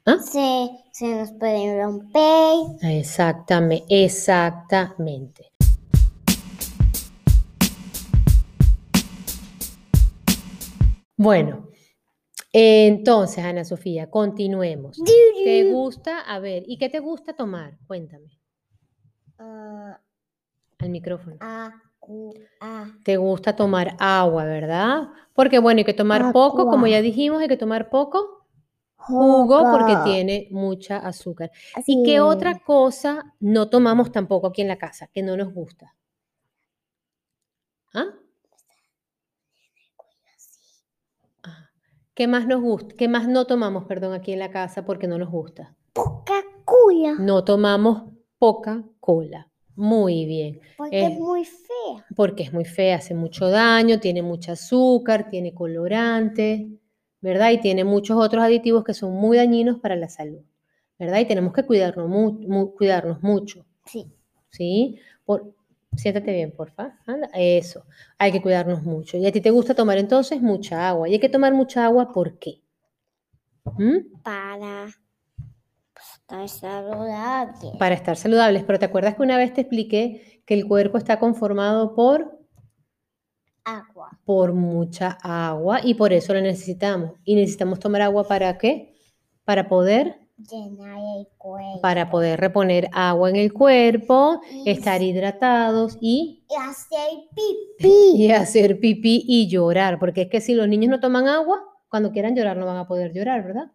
¿Ah? 0.06 0.18
se, 0.18 0.68
se 0.92 1.14
nos 1.14 1.32
pueden 1.32 1.80
romper. 1.80 2.76
Exactamente, 2.82 3.86
exactamente. 3.88 5.50
Bueno, 11.16 11.68
entonces, 12.52 13.44
Ana 13.44 13.64
Sofía, 13.64 14.10
continuemos. 14.10 15.00
¿Te 15.44 15.70
gusta? 15.72 16.20
A 16.20 16.38
ver, 16.38 16.64
¿y 16.66 16.76
qué 16.78 16.88
te 16.88 16.98
gusta 17.00 17.34
tomar? 17.34 17.78
Cuéntame, 17.86 18.38
Ah, 19.38 20.00
al 20.78 20.90
micrófono. 20.90 21.36
a, 21.40 21.72
u, 22.00 22.32
a. 22.60 22.86
Te 23.04 23.16
gusta 23.16 23.56
tomar 23.56 23.96
agua, 23.98 24.44
¿verdad? 24.44 25.08
Porque 25.34 25.58
bueno, 25.58 25.78
hay 25.78 25.84
que 25.84 25.94
tomar 25.94 26.32
poco, 26.32 26.66
como 26.68 26.86
ya 26.86 27.00
dijimos, 27.00 27.40
hay 27.40 27.48
que 27.48 27.56
tomar 27.56 27.90
poco 27.90 28.43
jugo 29.06 29.62
porque 29.70 29.96
tiene 30.04 30.48
mucha 30.50 30.98
azúcar. 30.98 31.50
Así 31.74 32.00
¿Y 32.00 32.02
qué 32.04 32.20
otra 32.20 32.58
cosa 32.60 33.34
no 33.40 33.68
tomamos 33.68 34.10
tampoco 34.12 34.46
aquí 34.48 34.62
en 34.62 34.68
la 34.68 34.78
casa 34.78 35.08
que 35.12 35.22
no 35.22 35.36
nos 35.36 35.52
gusta? 35.52 35.94
¿Ah? 37.94 38.06
Ah, 41.42 41.70
¿Qué 42.14 42.26
más 42.26 42.46
nos 42.46 42.60
gusta? 42.62 42.94
¿Qué 42.96 43.08
más 43.08 43.28
no 43.28 43.46
tomamos, 43.46 43.84
perdón, 43.84 44.14
aquí 44.14 44.32
en 44.32 44.38
la 44.38 44.50
casa 44.50 44.84
porque 44.84 45.06
no 45.06 45.18
nos 45.18 45.30
gusta? 45.30 45.74
Coca-Cola. 45.92 47.14
No 47.18 47.44
tomamos 47.44 48.04
poca 48.38 48.82
cola. 49.00 49.50
Muy 49.76 50.24
bien. 50.26 50.60
Porque 50.76 51.00
Eh, 51.00 51.12
es 51.12 51.18
muy 51.18 51.44
fea. 51.44 52.06
porque 52.16 52.44
es 52.44 52.52
muy 52.52 52.64
fea, 52.64 52.96
hace 52.96 53.14
mucho 53.14 53.48
daño, 53.48 53.98
tiene 54.00 54.22
mucho 54.22 54.52
azúcar, 54.52 55.28
tiene 55.28 55.52
colorante, 55.54 56.68
¿verdad? 57.24 57.50
Y 57.52 57.58
tiene 57.60 57.84
muchos 57.84 58.18
otros 58.18 58.42
aditivos 58.44 58.84
que 58.84 58.92
son 58.92 59.12
muy 59.14 59.38
dañinos 59.38 59.78
para 59.80 59.96
la 59.96 60.10
salud, 60.10 60.42
¿verdad? 60.98 61.20
Y 61.20 61.24
tenemos 61.24 61.54
que 61.54 61.62
cuidarnos, 61.64 62.06
mu- 62.08 62.32
mu- 62.46 62.74
cuidarnos 62.74 63.22
mucho, 63.22 63.64
Sí. 63.86 64.12
¿sí? 64.50 64.98
Por, 65.24 65.54
siéntate 65.96 66.32
bien, 66.32 66.52
porfa. 66.52 66.98
Anda, 67.06 67.28
eso, 67.32 67.84
hay 68.18 68.30
que 68.30 68.42
cuidarnos 68.42 68.82
mucho. 68.82 69.16
Y 69.16 69.26
a 69.26 69.32
ti 69.32 69.40
te 69.40 69.50
gusta 69.50 69.74
tomar 69.74 69.96
entonces 69.96 70.42
mucha 70.42 70.86
agua. 70.86 71.08
Y 71.08 71.14
hay 71.14 71.18
que 71.18 71.30
tomar 71.30 71.54
mucha 71.54 71.86
agua, 71.86 72.12
¿por 72.12 72.38
qué? 72.38 72.60
¿Mm? 73.78 74.20
Para 74.22 74.86
pues, 75.94 76.06
estar 76.12 76.48
saludable. 76.48 77.72
Para 77.78 77.94
estar 77.94 78.16
saludables. 78.16 78.64
Pero 78.64 78.78
¿te 78.78 78.84
acuerdas 78.84 79.14
que 79.14 79.22
una 79.22 79.38
vez 79.38 79.54
te 79.54 79.62
expliqué 79.62 80.42
que 80.44 80.52
el 80.54 80.68
cuerpo 80.68 80.98
está 80.98 81.18
conformado 81.18 81.94
por 81.94 82.38
Agua. 83.64 84.10
por 84.24 84.52
mucha 84.52 85.18
agua 85.22 85.80
y 85.82 85.94
por 85.94 86.12
eso 86.12 86.34
lo 86.34 86.40
necesitamos. 86.40 87.12
Y 87.24 87.34
necesitamos 87.34 87.78
tomar 87.78 88.02
agua 88.02 88.26
para 88.28 88.58
qué? 88.58 88.94
Para 89.44 89.68
poder, 89.68 90.16
Llenar 90.36 90.98
el 91.16 91.28
cuello. 91.38 91.80
para 91.80 92.10
poder 92.10 92.40
reponer 92.40 92.88
agua 92.92 93.30
en 93.30 93.36
el 93.36 93.52
cuerpo, 93.52 94.40
Y 94.50 94.68
estar 94.70 95.00
hidratados 95.02 95.96
y, 96.00 96.44
y 96.50 96.54
hacer 96.56 97.10
pipí. 97.34 98.12
y 98.24 98.30
hacer 98.32 98.80
pipí 98.80 99.24
y 99.26 99.48
llorar. 99.48 99.98
Porque 99.98 100.22
es 100.22 100.28
que 100.28 100.40
si 100.40 100.54
los 100.54 100.68
niños 100.68 100.90
no 100.90 101.00
toman 101.00 101.28
agua, 101.28 101.62
cuando 101.88 102.10
quieran 102.12 102.34
llorar 102.34 102.56
no 102.56 102.66
van 102.66 102.76
a 102.78 102.86
poder 102.88 103.12
llorar, 103.12 103.44
¿verdad? 103.44 103.70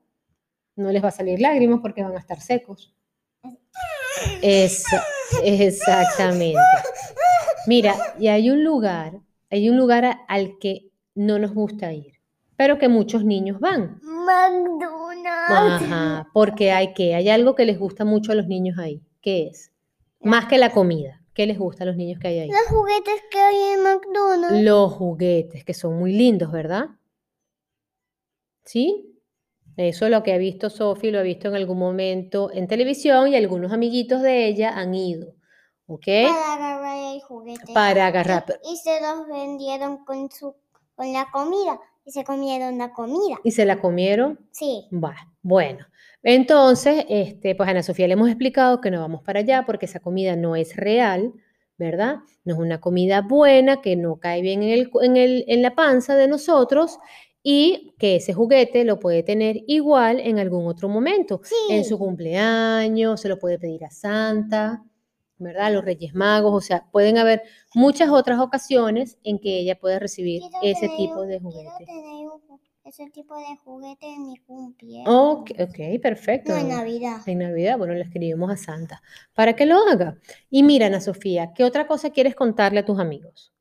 No 0.76 0.92
les 0.92 1.04
va 1.04 1.08
a 1.08 1.12
salir 1.12 1.40
lágrimas 1.42 1.80
porque 1.82 2.04
van 2.04 2.16
a 2.16 2.20
estar 2.20 2.40
secos. 2.42 2.94
Esa- 4.42 5.04
exactamente. 5.44 6.60
Mira, 7.68 7.96
y 8.20 8.28
hay 8.28 8.50
un 8.50 8.64
lugar, 8.64 9.20
hay 9.50 9.70
un 9.70 9.78
lugar 9.78 10.06
a- 10.06 10.12
al 10.28 10.58
que 10.60 10.90
no 11.16 11.40
nos 11.40 11.54
gusta 11.54 11.94
ir, 11.94 12.14
pero 12.56 12.78
que 12.78 12.88
muchos 12.90 13.24
niños 13.26 13.60
van. 13.60 14.00
McDonald's. 14.02 15.84
Ajá, 15.84 16.28
porque 16.34 16.72
hay 16.72 16.94
que, 16.94 17.16
hay 17.16 17.30
algo 17.30 17.56
que 17.56 17.66
les 17.66 17.80
gusta 17.80 18.06
mucho 18.06 18.32
a 18.32 18.36
los 18.36 18.48
niños 18.48 18.78
ahí. 18.78 19.02
¿Qué 19.22 19.48
es? 19.48 19.72
Más 20.22 20.46
que 20.46 20.58
la 20.58 20.72
comida. 20.72 21.22
¿Qué 21.34 21.46
les 21.48 21.58
gusta 21.58 21.84
a 21.84 21.88
los 21.88 21.96
niños 21.96 22.20
que 22.20 22.28
hay 22.28 22.40
ahí? 22.40 22.50
Los 22.50 22.66
juguetes 22.68 23.22
que 23.32 23.40
hay 23.40 23.56
en 23.74 23.84
McDonald's. 23.84 24.62
Los 24.64 24.92
juguetes, 24.94 25.64
que 25.64 25.74
son 25.74 25.98
muy 25.98 26.12
lindos, 26.14 26.52
¿verdad? 26.52 26.88
¿Sí? 28.66 29.06
Eso 29.78 30.06
es 30.06 30.12
lo 30.12 30.24
que 30.24 30.34
ha 30.34 30.38
visto 30.38 30.70
Sophie, 30.70 31.12
lo 31.12 31.20
ha 31.20 31.24
visto 31.24 31.48
en 31.48 31.56
algún 31.56 31.78
momento 31.80 32.52
en 32.54 32.68
televisión 32.68 33.30
y 33.30 33.36
algunos 33.38 33.72
amiguitos 33.72 34.22
de 34.22 34.48
ella 34.48 34.78
han 34.78 34.94
ido. 34.94 35.34
¿Ok? 35.90 36.06
Para 36.06 36.54
agarrar 36.54 36.98
el 37.16 37.22
juguete. 37.22 37.74
Para 37.74 38.08
agarrar. 38.08 38.46
Y, 38.64 38.74
y 38.74 38.78
se 38.78 39.02
los 39.02 39.28
vendieron 39.28 40.06
con 40.06 40.30
su 40.32 40.56
con 40.96 41.12
la 41.14 41.28
comida 41.32 41.80
y 42.06 42.12
se 42.12 42.24
comieron 42.24 42.78
la 42.78 42.92
comida. 42.94 43.38
¿Y 43.44 43.52
se 43.52 43.66
la 43.66 43.80
comieron? 43.80 44.40
Sí. 44.52 44.88
Va, 44.94 45.16
bueno. 45.42 45.86
Entonces, 46.24 47.06
este, 47.10 47.56
pues 47.56 47.68
a 47.68 47.72
Ana 47.72 47.84
Sofía 47.84 48.06
le 48.08 48.14
hemos 48.14 48.28
explicado 48.30 48.82
que 48.82 48.92
no 48.92 49.00
vamos 49.00 49.22
para 49.24 49.40
allá 49.40 49.64
porque 49.66 49.86
esa 49.86 50.02
comida 50.02 50.36
no 50.36 50.56
es 50.58 50.76
real, 50.76 51.34
¿verdad? 51.78 52.18
No 52.44 52.54
es 52.56 52.60
una 52.60 52.82
comida 52.82 53.22
buena, 53.22 53.82
que 53.82 53.96
no 53.96 54.18
cae 54.18 54.42
bien 54.42 54.62
en, 54.62 54.70
el, 54.72 54.92
en, 55.02 55.16
el, 55.18 55.46
en 55.48 55.62
la 55.62 55.74
panza 55.76 56.16
de 56.18 56.28
nosotros 56.28 57.00
y 57.42 57.96
que 57.98 58.18
ese 58.18 58.34
juguete 58.34 58.84
lo 58.84 59.00
puede 59.00 59.24
tener 59.24 59.62
igual 59.68 60.20
en 60.20 60.40
algún 60.40 60.68
otro 60.68 60.90
momento, 60.90 61.40
en 61.70 61.86
su 61.86 61.96
Sí. 61.96 61.98
cumpleaños, 61.98 63.22
se 63.22 63.30
lo 63.30 63.40
puede 63.40 63.58
pedir 63.58 63.86
a 63.86 63.90
Santa, 63.92 64.84
¿verdad? 65.40 65.74
Los 65.74 65.84
Reyes 65.86 66.14
Magos, 66.14 66.54
o 66.54 66.62
sea, 66.62 66.86
pueden 66.92 67.18
haber 67.18 67.42
muchas 67.74 68.10
otras 68.10 68.40
ocasiones 68.40 69.18
en 69.24 69.40
que 69.40 69.60
ella 69.60 69.80
puede 69.80 70.00
recibir 70.00 70.42
Quiero 70.42 70.60
ese 70.64 70.82
tener 70.82 70.98
tipo 70.98 71.22
de 71.24 71.40
juguete. 71.40 71.86
tener 71.86 72.28
un 72.28 72.60
ese 72.86 73.08
tipo 73.12 73.36
de 73.38 73.56
juguete 73.64 74.08
en 74.08 74.26
mi 74.26 74.38
cumpleaños. 74.38 75.06
Ok, 75.08 75.52
ok, 75.60 76.02
perfecto. 76.02 76.54
No, 76.54 76.58
en 76.58 76.70
Navidad. 76.70 77.18
En 77.28 77.38
Navidad, 77.40 77.78
bueno, 77.78 77.94
le 77.94 78.02
escribimos 78.02 78.52
a 78.52 78.58
Santa 78.58 79.02
para 79.36 79.56
que 79.56 79.68
lo 79.68 79.78
haga. 79.88 80.18
Y 80.50 80.64
mira, 80.64 80.88
Ana 80.88 81.00
Sofía, 81.00 81.54
¿qué 81.54 81.64
otra 81.64 81.86
cosa 81.86 82.10
quieres 82.10 82.34
contarle 82.36 82.80
a 82.80 82.86
tus 82.86 83.00
amigos? 83.00 83.54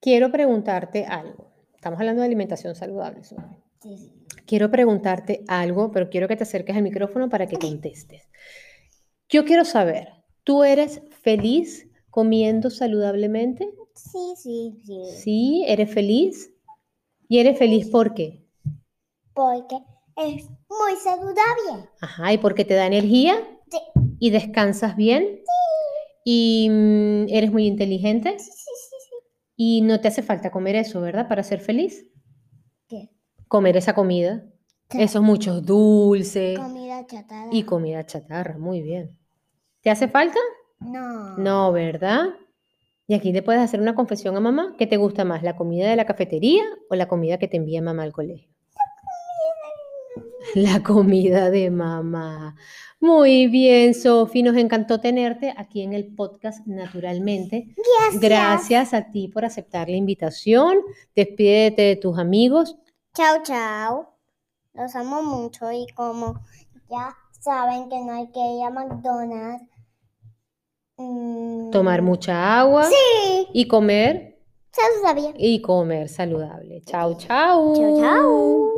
Quiero 0.00 0.30
preguntarte 0.30 1.04
algo. 1.06 1.50
Estamos 1.74 1.98
hablando 2.00 2.20
de 2.22 2.26
alimentación 2.26 2.74
saludable, 2.74 3.24
Sofía. 3.24 3.56
Sí, 3.82 3.96
sí. 3.96 4.27
Quiero 4.48 4.70
preguntarte 4.70 5.44
algo, 5.46 5.90
pero 5.92 6.08
quiero 6.08 6.26
que 6.26 6.34
te 6.34 6.44
acerques 6.44 6.74
al 6.74 6.82
micrófono 6.82 7.28
para 7.28 7.46
que 7.46 7.58
contestes. 7.58 8.30
Yo 9.28 9.44
quiero 9.44 9.66
saber, 9.66 10.08
¿tú 10.42 10.64
eres 10.64 11.02
feliz 11.20 11.86
comiendo 12.08 12.70
saludablemente? 12.70 13.68
Sí, 13.94 14.32
sí, 14.42 14.80
sí. 14.86 15.02
Sí, 15.22 15.64
¿eres 15.68 15.92
feliz? 15.92 16.50
¿Y 17.28 17.40
eres 17.40 17.58
feliz 17.58 17.90
por 17.90 18.14
qué? 18.14 18.42
Porque 19.34 19.76
es 20.16 20.48
muy 20.70 20.96
saludable. 21.04 21.90
Ajá, 22.00 22.32
¿y 22.32 22.38
porque 22.38 22.64
te 22.64 22.72
da 22.72 22.86
energía? 22.86 23.36
Sí. 23.70 23.78
¿Y 24.18 24.30
descansas 24.30 24.96
bien? 24.96 25.40
¿Y 26.24 26.70
mm, 26.70 27.26
eres 27.28 27.52
muy 27.52 27.66
inteligente? 27.66 28.38
Sí, 28.38 28.50
sí, 28.50 28.70
sí, 28.74 28.96
sí. 29.10 29.16
Y 29.56 29.80
no 29.82 30.00
te 30.00 30.08
hace 30.08 30.22
falta 30.22 30.50
comer 30.50 30.76
eso, 30.76 31.02
¿verdad? 31.02 31.28
Para 31.28 31.42
ser 31.42 31.60
feliz. 31.60 32.06
Comer 33.48 33.76
esa 33.76 33.94
comida, 33.94 34.44
esos 34.90 35.22
muchos 35.22 35.64
dulces 35.64 36.58
Comida 36.58 37.06
chatarra. 37.06 37.48
y 37.50 37.62
comida 37.64 38.04
chatarra, 38.06 38.58
muy 38.58 38.82
bien. 38.82 39.16
¿Te 39.80 39.90
hace 39.90 40.08
falta? 40.08 40.38
No. 40.80 41.36
No, 41.38 41.72
¿verdad? 41.72 42.28
Y 43.06 43.14
aquí 43.14 43.32
le 43.32 43.42
puedes 43.42 43.62
hacer 43.62 43.80
una 43.80 43.94
confesión 43.94 44.36
a 44.36 44.40
mamá. 44.40 44.74
¿Qué 44.78 44.86
te 44.86 44.98
gusta 44.98 45.24
más, 45.24 45.42
la 45.42 45.56
comida 45.56 45.88
de 45.88 45.96
la 45.96 46.04
cafetería 46.04 46.62
o 46.90 46.94
la 46.94 47.08
comida 47.08 47.38
que 47.38 47.48
te 47.48 47.56
envía 47.56 47.80
mamá 47.80 48.02
al 48.02 48.12
colegio? 48.12 48.48
La 50.54 50.82
comida 50.82 51.50
de 51.50 51.70
mamá. 51.70 52.54
Muy 53.00 53.46
bien, 53.48 53.94
Sofi, 53.94 54.42
nos 54.42 54.56
encantó 54.56 54.98
tenerte 55.00 55.54
aquí 55.56 55.82
en 55.82 55.92
el 55.94 56.06
podcast 56.14 56.66
naturalmente. 56.66 57.74
Gracias. 57.76 58.20
Gracias 58.20 58.94
a 58.94 59.10
ti 59.10 59.28
por 59.28 59.44
aceptar 59.44 59.88
la 59.88 59.96
invitación. 59.96 60.78
Despídete 61.14 61.82
de 61.82 61.96
tus 61.96 62.18
amigos. 62.18 62.76
Chao, 63.18 63.42
chao. 63.42 64.14
Los 64.74 64.94
amo 64.94 65.24
mucho 65.24 65.72
y 65.72 65.88
como 65.96 66.40
ya 66.88 67.16
saben 67.40 67.88
que 67.88 67.98
no 68.04 68.12
hay 68.12 68.30
que 68.30 68.38
ir 68.38 68.62
a 68.62 68.70
McDonald's. 68.70 69.64
mm, 70.98 71.70
Tomar 71.72 72.02
mucha 72.02 72.60
agua 72.60 72.84
Sí. 72.84 73.48
y 73.52 73.66
comer 73.66 74.38
Saludable. 74.70 75.34
y 75.36 75.60
comer 75.62 76.08
saludable. 76.08 76.80
Chao, 76.86 77.14
chao. 77.18 77.74
Chao, 77.74 77.98
chao. 77.98 78.68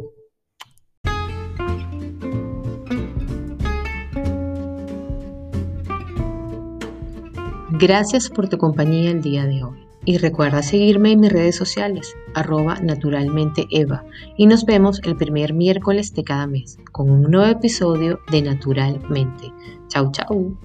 Gracias 7.79 8.29
por 8.29 8.49
tu 8.49 8.59
compañía 8.59 9.11
el 9.11 9.23
día 9.23 9.45
de 9.47 9.63
hoy. 9.63 9.90
Y 10.05 10.19
recuerda 10.19 10.63
seguirme 10.63 11.13
en 11.13 11.21
mis 11.21 11.33
redes 11.33 11.57
sociales, 11.57 12.17
arroba 12.35 12.77
naturalmente 12.81 13.67
Eva. 13.71 14.05
Y 14.37 14.47
nos 14.47 14.65
vemos 14.65 15.01
el 15.05 15.17
primer 15.17 15.53
miércoles 15.53 16.15
de 16.15 16.25
cada 16.25 16.47
mes 16.47 16.79
con 16.93 17.11
un 17.11 17.23
nuevo 17.23 17.51
episodio 17.51 18.21
de 18.31 18.43
Naturalmente. 18.43 19.53
Chau, 19.89 20.11
chau. 20.11 20.57